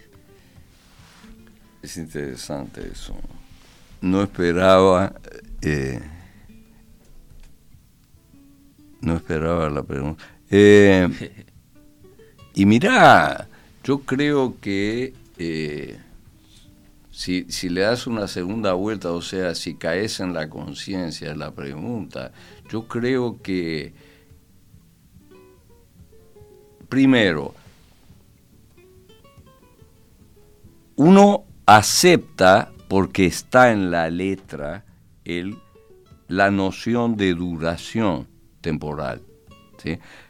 Es 1.81 1.97
interesante 1.97 2.81
eso 2.91 3.15
no 4.01 4.23
esperaba, 4.23 5.13
eh, 5.61 5.99
no 9.01 9.15
esperaba 9.15 9.69
la 9.69 9.83
pregunta. 9.83 10.23
Eh, 10.49 11.07
y 12.53 12.65
mira, 12.65 13.47
yo 13.83 13.99
creo 13.99 14.55
que 14.61 15.13
eh, 15.37 15.99
si, 17.19 17.47
si, 17.49 17.67
le 17.67 17.81
das 17.81 18.07
una 18.07 18.29
segunda 18.29 18.71
vuelta, 18.71 19.11
o 19.11 19.21
sea, 19.21 19.53
si 19.53 19.75
caes 19.75 20.21
en 20.21 20.33
la 20.33 20.49
conciencia 20.49 21.35
la 21.35 21.51
pregunta, 21.51 22.31
yo 22.69 22.87
creo 22.87 23.41
que, 23.41 23.93
primero, 26.87 27.53
uno 30.95 31.43
acepta 31.65 32.71
porque 32.87 33.25
está 33.25 33.73
en 33.73 33.91
la 33.91 34.09
letra 34.09 34.85
el, 35.25 35.57
la 36.29 36.51
noción 36.51 37.17
de 37.17 37.33
duración 37.33 38.29
temporal. 38.61 39.21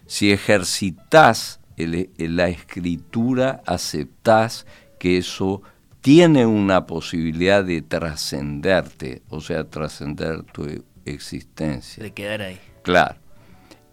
Si 0.07 0.31
ejercitas 0.31 1.59
la 1.77 2.47
escritura, 2.49 3.61
aceptás 3.67 4.65
que 4.97 5.19
eso 5.19 5.61
tiene 6.01 6.45
una 6.45 6.85
posibilidad 6.85 7.63
de 7.63 7.81
trascenderte, 7.81 9.21
o 9.29 9.41
sea, 9.41 9.63
trascender 9.65 10.43
tu 10.43 10.67
existencia. 11.05 12.03
De 12.03 12.11
quedar 12.11 12.41
ahí. 12.41 12.59
Claro. 12.83 13.15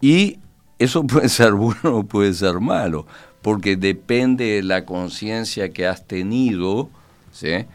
Y 0.00 0.38
eso 0.78 1.04
puede 1.06 1.28
ser 1.28 1.52
bueno 1.52 1.98
o 1.98 2.02
puede 2.04 2.32
ser 2.32 2.60
malo, 2.60 3.06
porque 3.42 3.76
depende 3.76 4.44
de 4.44 4.62
la 4.62 4.84
conciencia 4.84 5.72
que 5.72 5.86
has 5.86 6.06
tenido, 6.06 6.90
¿sí? 7.32 7.66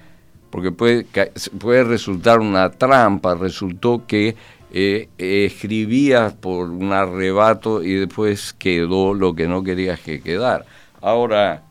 porque 0.51 0.71
puede, 0.71 1.07
puede 1.57 1.84
resultar 1.84 2.39
una 2.39 2.69
trampa. 2.69 3.34
Resultó 3.36 4.05
que 4.05 4.36
eh, 4.71 5.09
escribías 5.17 6.34
por 6.34 6.69
un 6.69 6.91
arrebato 6.91 7.82
y 7.82 7.93
después 7.95 8.53
quedó 8.53 9.13
lo 9.13 9.34
que 9.34 9.47
no 9.47 9.63
querías 9.63 9.99
que 9.99 10.21
quedara. 10.21 10.65
Ahora, 11.01 11.63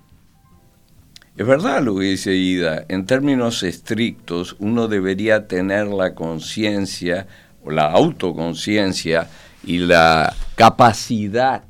es 1.40 1.46
verdad 1.46 1.82
lo 1.82 1.96
que 1.96 2.04
dice 2.04 2.34
Ida, 2.34 2.84
en 2.88 3.06
términos 3.06 3.62
estrictos 3.62 4.56
uno 4.58 4.88
debería 4.88 5.48
tener 5.48 5.86
la 5.86 6.14
conciencia 6.14 7.28
o 7.64 7.70
la 7.70 7.90
autoconciencia 7.90 9.26
y 9.64 9.78
la 9.78 10.36
capacidad 10.54 11.64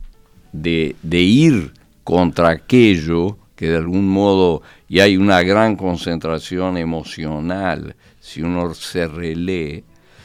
de, 0.50 0.96
ir 1.08 1.72
contra 2.02 2.48
aquello 2.48 3.38
que 3.54 3.68
de 3.68 3.76
algún 3.76 4.08
modo, 4.08 4.62
y 4.88 4.98
hay 4.98 5.16
una 5.16 5.40
gran 5.44 5.76
concentración 5.76 6.76
emocional, 6.76 7.94
si 8.18 8.42
uno 8.42 8.74
se 8.74 9.06
relee, 9.06 9.84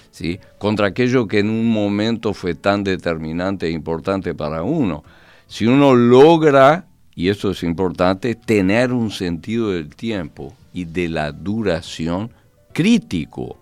¿sí? 0.09 0.39
contra 0.57 0.87
aquello 0.87 1.27
que 1.27 1.37
en 1.37 1.51
un 1.51 1.71
momento 1.71 2.33
fue 2.33 2.55
tan 2.55 2.83
determinante 2.83 3.67
e 3.67 3.69
importante 3.69 4.33
para 4.33 4.63
uno. 4.63 5.03
Si 5.45 5.67
uno 5.67 5.93
logra, 5.93 6.87
y 7.15 7.29
eso 7.29 7.51
es 7.51 7.63
importante, 7.63 8.35
tener 8.35 8.91
un 8.91 9.09
sentido 9.09 9.71
del 9.71 9.95
tiempo 9.95 10.55
y 10.73 10.85
de 10.85 11.07
la 11.07 11.31
duración 11.31 12.29
crítico, 12.73 13.57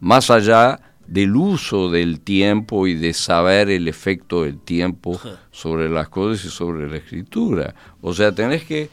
más 0.00 0.30
allá 0.30 0.80
del 1.06 1.36
uso 1.36 1.90
del 1.90 2.20
tiempo 2.20 2.86
y 2.86 2.94
de 2.94 3.12
saber 3.12 3.70
el 3.70 3.86
efecto 3.86 4.44
del 4.44 4.58
tiempo 4.58 5.20
sobre 5.50 5.88
las 5.88 6.08
cosas 6.08 6.46
y 6.46 6.48
sobre 6.48 6.88
la 6.88 6.96
escritura. 6.96 7.74
O 8.00 8.12
sea, 8.14 8.32
tenés 8.32 8.64
que, 8.64 8.88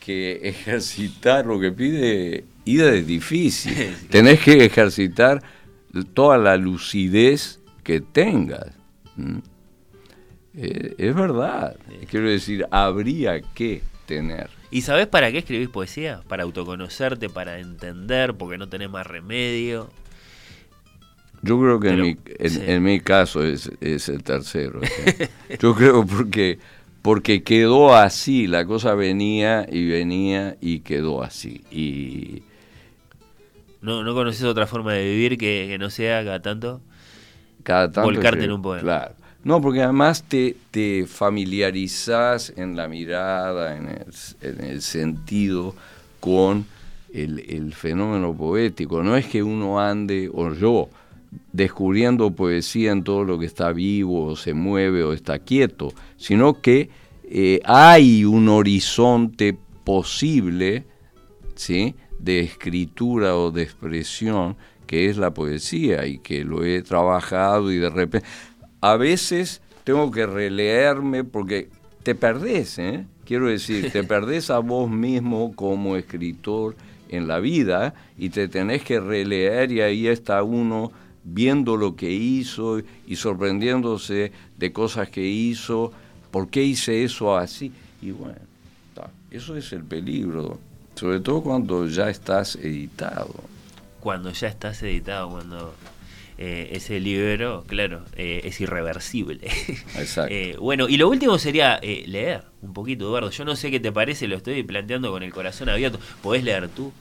que 0.00 0.40
ejercitar 0.42 1.46
lo 1.46 1.60
que 1.60 1.70
pide 1.70 2.44
Ida 2.64 2.92
es 2.94 3.06
difícil. 3.06 3.94
Tenés 4.10 4.40
que 4.40 4.64
ejercitar 4.64 5.42
toda 6.14 6.38
la 6.38 6.56
lucidez 6.56 7.60
que 7.82 8.00
tengas. 8.00 8.68
Eh, 10.56 10.94
es 10.98 11.14
verdad. 11.14 11.76
Quiero 12.10 12.28
decir, 12.28 12.66
habría 12.70 13.40
que 13.40 13.82
tener. 14.06 14.50
¿Y 14.70 14.82
sabés 14.82 15.06
para 15.06 15.30
qué 15.30 15.38
escribís 15.38 15.68
poesía? 15.68 16.22
Para 16.28 16.44
autoconocerte, 16.44 17.28
para 17.28 17.58
entender, 17.58 18.34
porque 18.34 18.58
no 18.58 18.68
tenés 18.68 18.90
más 18.90 19.06
remedio. 19.06 19.90
Yo 21.42 21.60
creo 21.60 21.80
que 21.80 21.88
en, 21.88 22.00
mi, 22.00 22.16
en, 22.38 22.82
mi, 22.82 23.00
caso 23.00 23.44
es, 23.44 23.70
es 23.80 24.08
el 24.08 24.22
tercero. 24.22 24.80
Yo 25.60 25.74
creo 25.74 26.06
porque, 26.06 26.60
porque 27.02 27.42
quedó 27.42 27.96
así, 27.96 28.46
la 28.46 28.64
cosa 28.64 28.94
venía 28.94 29.66
y 29.70 29.88
venía 29.88 30.56
y 30.60 30.80
quedó 30.80 31.22
así. 31.22 31.64
Y, 31.70 32.44
¿No, 33.82 34.04
¿No 34.04 34.14
conoces 34.14 34.44
otra 34.44 34.68
forma 34.68 34.92
de 34.92 35.04
vivir 35.04 35.36
que, 35.36 35.76
no 35.78 35.90
sea 35.90 36.24
cada 36.24 36.40
tanto? 36.40 36.80
Cada 37.64 37.90
tanto. 37.90 38.02
Volcarte 38.02 38.44
en 38.44 38.52
un 38.52 38.62
poema. 38.62 38.82
Claro. 38.82 39.14
No, 39.44 39.60
porque 39.60 39.82
además 39.82 40.22
te, 40.22 40.56
te 40.70 41.04
familiarizás 41.06 42.52
en 42.56 42.76
la 42.76 42.86
mirada, 42.86 43.76
en 43.76 43.88
el, 43.88 44.06
en 44.40 44.64
el 44.64 44.82
sentido 44.82 45.74
con 46.20 46.66
el, 47.12 47.40
el, 47.48 47.74
fenómeno 47.74 48.34
poético. 48.34 49.02
No 49.02 49.16
es 49.16 49.26
que 49.26 49.42
uno 49.42 49.80
ande, 49.80 50.30
o 50.32 50.52
yo, 50.52 50.88
descubriendo 51.52 52.30
poesía 52.30 52.92
en 52.92 53.02
todo 53.02 53.24
lo 53.24 53.38
que 53.38 53.46
está 53.46 53.72
vivo, 53.72 54.26
o 54.26 54.36
se 54.36 54.54
mueve, 54.54 55.02
o 55.02 55.12
está 55.12 55.40
quieto, 55.40 55.92
sino 56.16 56.60
que 56.60 56.90
eh, 57.24 57.60
hay 57.64 58.24
un 58.24 58.48
horizonte 58.48 59.56
posible, 59.84 60.84
¿sí? 61.56 61.96
de 62.20 62.40
escritura 62.40 63.36
o 63.36 63.50
de 63.50 63.62
expresión 63.62 64.56
que 64.86 65.08
es 65.08 65.16
la 65.16 65.32
poesía 65.32 66.06
y 66.06 66.18
que 66.18 66.44
lo 66.44 66.64
he 66.64 66.82
trabajado 66.82 67.72
y 67.72 67.78
de 67.78 67.88
repente 67.88 68.28
a 68.82 68.96
veces 68.96 69.62
tengo 69.84 70.10
que 70.10 70.26
releerme 70.26 71.24
porque 71.24 71.70
te 72.02 72.14
perdés, 72.14 72.78
¿eh? 72.78 73.06
quiero 73.24 73.46
decir, 73.46 73.90
te 73.90 74.04
perdés 74.14 74.50
a 74.50 74.58
vos 74.58 74.90
mismo 74.90 75.56
como 75.56 75.96
escritor 75.96 76.76
en 77.08 77.26
la 77.26 77.38
vida 77.38 77.94
y 78.18 78.28
te 78.28 78.46
tenés 78.48 78.84
que 78.84 79.00
releer 79.00 79.72
y 79.72 79.80
ahí 79.80 80.06
está 80.06 80.42
uno 80.42 80.92
viendo 81.24 81.78
lo 81.78 81.96
que 81.96 82.10
hizo 82.10 82.82
y 83.06 83.16
sorprendiéndose 83.16 84.32
de 84.58 84.72
cosas 84.72 85.08
que 85.08 85.26
hizo, 85.26 85.92
¿por 86.30 86.48
qué 86.48 86.62
hice 86.62 87.04
eso 87.04 87.34
así? 87.34 87.72
Y 88.02 88.10
bueno, 88.10 88.36
eso 89.30 89.56
es 89.56 89.72
el 89.72 89.84
peligro 89.84 90.58
sobre 90.94 91.20
todo 91.20 91.42
cuando 91.42 91.86
ya 91.86 92.08
estás 92.10 92.56
editado. 92.56 93.34
Cuando 94.00 94.30
ya 94.30 94.48
estás 94.48 94.82
editado, 94.82 95.30
cuando 95.30 95.74
eh, 96.38 96.70
ese 96.72 97.00
libro, 97.00 97.64
claro, 97.66 98.04
eh, 98.16 98.40
es 98.44 98.60
irreversible. 98.60 99.46
Exacto. 99.96 100.32
Eh, 100.32 100.56
bueno, 100.58 100.88
y 100.88 100.96
lo 100.96 101.08
último 101.08 101.38
sería 101.38 101.80
leer 101.80 102.44
un 102.62 102.72
poquito, 102.72 103.06
Eduardo. 103.06 103.30
Yo 103.30 103.44
no 103.44 103.56
sé 103.56 103.70
qué 103.70 103.80
te 103.80 103.92
parece, 103.92 104.28
lo 104.28 104.36
estoy 104.36 104.62
planteando 104.62 105.10
con 105.10 105.22
el 105.22 105.32
corazón 105.32 105.68
abierto. 105.68 105.98
¿Podés 106.22 106.44
leer 106.44 106.68
tú? 106.68 106.92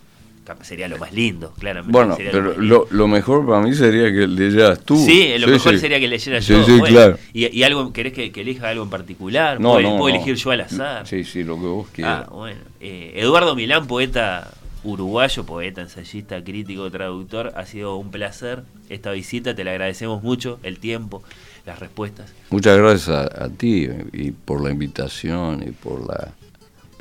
sería 0.63 0.87
lo 0.87 0.97
más 0.97 1.13
lindo, 1.13 1.53
claramente. 1.57 1.91
Bueno, 1.91 2.17
pero 2.17 2.55
lo, 2.57 3.07
mejor 3.07 3.45
para 3.45 3.61
mí 3.61 3.73
sería 3.73 4.11
que 4.11 4.27
leyeras 4.27 4.81
tú. 4.81 4.97
Sí, 4.97 5.33
lo 5.37 5.47
mejor 5.47 5.77
sería 5.79 5.99
que 5.99 6.07
leyeras 6.07 6.45
yo. 6.45 6.63
Sí, 6.63 6.79
claro. 6.81 7.17
Y, 7.33 7.63
algo, 7.63 7.93
¿querés 7.93 8.13
que, 8.13 8.31
elija 8.35 8.69
algo 8.69 8.83
en 8.83 8.89
particular? 8.89 9.59
No, 9.59 9.73
¿Puedo, 9.73 9.97
no, 9.97 10.09
elegir 10.09 10.35
yo 10.35 10.51
al 10.51 10.61
azar? 10.61 11.07
Sí, 11.07 11.23
sí, 11.23 11.43
lo 11.43 11.55
que 11.55 11.65
vos 11.65 11.87
quieras. 11.93 12.25
Ah, 12.27 12.33
bueno. 12.33 12.59
Eh, 12.79 13.13
Eduardo 13.15 13.55
Milán, 13.55 13.87
poeta 13.87 14.51
uruguayo, 14.83 15.45
poeta, 15.45 15.81
ensayista, 15.81 16.43
crítico, 16.43 16.89
traductor, 16.89 17.53
ha 17.55 17.65
sido 17.65 17.95
un 17.97 18.11
placer 18.11 18.63
esta 18.89 19.11
visita, 19.11 19.55
te 19.55 19.63
le 19.63 19.71
agradecemos 19.71 20.23
mucho, 20.23 20.59
el 20.63 20.79
tiempo, 20.79 21.23
las 21.65 21.79
respuestas. 21.79 22.33
Muchas 22.49 22.77
gracias 22.77 23.09
a 23.09 23.49
ti 23.49 23.87
y 24.13 24.31
por 24.31 24.63
la 24.63 24.71
invitación 24.71 25.63
y 25.67 25.71
por 25.71 26.07
la 26.07 26.33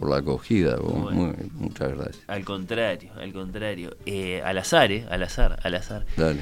por 0.01 0.09
la 0.09 0.16
acogida. 0.16 0.78
muchas 0.78 1.91
gracias. 1.91 2.24
Al 2.26 2.43
contrario, 2.43 3.11
al 3.20 3.33
contrario. 3.35 3.97
Eh, 4.07 4.41
al 4.43 4.57
azar, 4.57 4.91
¿eh? 4.91 5.07
Al 5.11 5.22
azar, 5.22 5.61
al 5.62 5.74
azar. 5.74 6.07
Dale. 6.16 6.41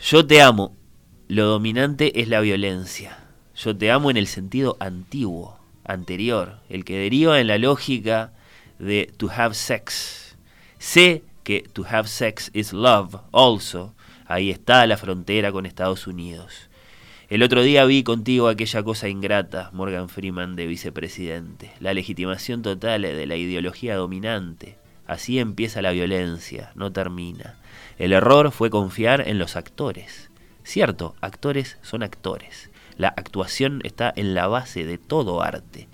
Yo 0.00 0.24
te 0.24 0.40
amo. 0.40 0.76
Lo 1.26 1.46
dominante 1.46 2.20
es 2.20 2.28
la 2.28 2.40
violencia. 2.40 3.18
Yo 3.56 3.76
te 3.76 3.90
amo 3.90 4.10
en 4.10 4.16
el 4.16 4.28
sentido 4.28 4.76
antiguo, 4.78 5.58
anterior, 5.84 6.60
el 6.68 6.84
que 6.84 6.96
deriva 6.96 7.40
en 7.40 7.48
la 7.48 7.58
lógica 7.58 8.32
de 8.78 9.12
to 9.16 9.28
have 9.28 9.54
sex. 9.54 10.23
Sé 10.84 11.22
que 11.44 11.62
to 11.72 11.86
have 11.88 12.06
sex 12.06 12.50
is 12.52 12.74
love 12.74 13.16
also. 13.32 13.94
Ahí 14.26 14.50
está 14.50 14.86
la 14.86 14.98
frontera 14.98 15.50
con 15.50 15.64
Estados 15.64 16.06
Unidos. 16.06 16.68
El 17.30 17.42
otro 17.42 17.62
día 17.62 17.86
vi 17.86 18.02
contigo 18.02 18.48
aquella 18.48 18.82
cosa 18.82 19.08
ingrata, 19.08 19.70
Morgan 19.72 20.10
Freeman 20.10 20.56
de 20.56 20.66
vicepresidente, 20.66 21.72
la 21.80 21.94
legitimación 21.94 22.60
total 22.60 23.00
de 23.00 23.26
la 23.26 23.36
ideología 23.36 23.96
dominante. 23.96 24.76
Así 25.06 25.38
empieza 25.38 25.80
la 25.80 25.92
violencia, 25.92 26.70
no 26.74 26.92
termina. 26.92 27.54
El 27.98 28.12
error 28.12 28.52
fue 28.52 28.68
confiar 28.68 29.26
en 29.26 29.38
los 29.38 29.56
actores. 29.56 30.30
Cierto, 30.64 31.14
actores 31.22 31.78
son 31.80 32.02
actores. 32.02 32.68
La 32.98 33.08
actuación 33.08 33.80
está 33.84 34.12
en 34.14 34.34
la 34.34 34.48
base 34.48 34.84
de 34.84 34.98
todo 34.98 35.42
arte. 35.42 35.88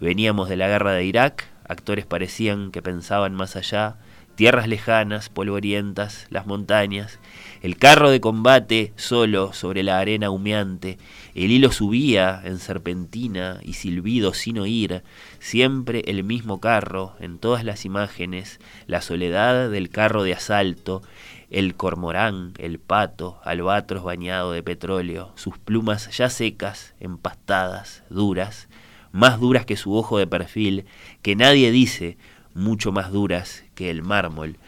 Veníamos 0.00 0.48
de 0.48 0.56
la 0.56 0.68
guerra 0.68 0.92
de 0.92 1.04
Irak, 1.04 1.48
actores 1.68 2.06
parecían 2.06 2.70
que 2.70 2.80
pensaban 2.80 3.34
más 3.34 3.56
allá, 3.56 3.96
tierras 4.36 4.68
lejanas, 4.68 5.30
polvorientas, 5.30 6.26
las 6.30 6.46
montañas, 6.46 7.18
el 7.62 7.76
carro 7.78 8.10
de 8.10 8.20
combate 8.20 8.92
solo 8.94 9.54
sobre 9.54 9.82
la 9.82 9.98
arena 9.98 10.30
humeante, 10.30 10.98
el 11.34 11.50
hilo 11.50 11.72
subía 11.72 12.42
en 12.44 12.58
serpentina 12.58 13.58
y 13.62 13.72
silbido 13.72 14.34
sin 14.34 14.58
oír, 14.58 15.02
siempre 15.40 16.02
el 16.06 16.22
mismo 16.22 16.60
carro, 16.60 17.16
en 17.18 17.38
todas 17.38 17.64
las 17.64 17.84
imágenes, 17.86 18.60
la 18.86 19.00
soledad 19.00 19.70
del 19.70 19.88
carro 19.88 20.22
de 20.22 20.34
asalto, 20.34 21.02
el 21.50 21.74
cormorán, 21.74 22.52
el 22.58 22.78
pato, 22.78 23.40
albatros 23.42 24.04
bañado 24.04 24.52
de 24.52 24.62
petróleo, 24.62 25.32
sus 25.36 25.56
plumas 25.58 26.14
ya 26.16 26.28
secas, 26.28 26.94
empastadas, 27.00 28.02
duras, 28.10 28.68
más 29.12 29.40
duras 29.40 29.64
que 29.64 29.76
su 29.76 29.94
ojo 29.94 30.18
de 30.18 30.26
perfil, 30.26 30.84
que 31.22 31.36
nadie 31.36 31.70
dice, 31.70 32.18
mucho 32.52 32.92
más 32.92 33.12
duras 33.12 33.65
que 33.76 33.90
el 33.90 34.02
mármol, 34.02 34.58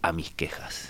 a 0.00 0.12
mis 0.12 0.30
quejas. 0.30 0.89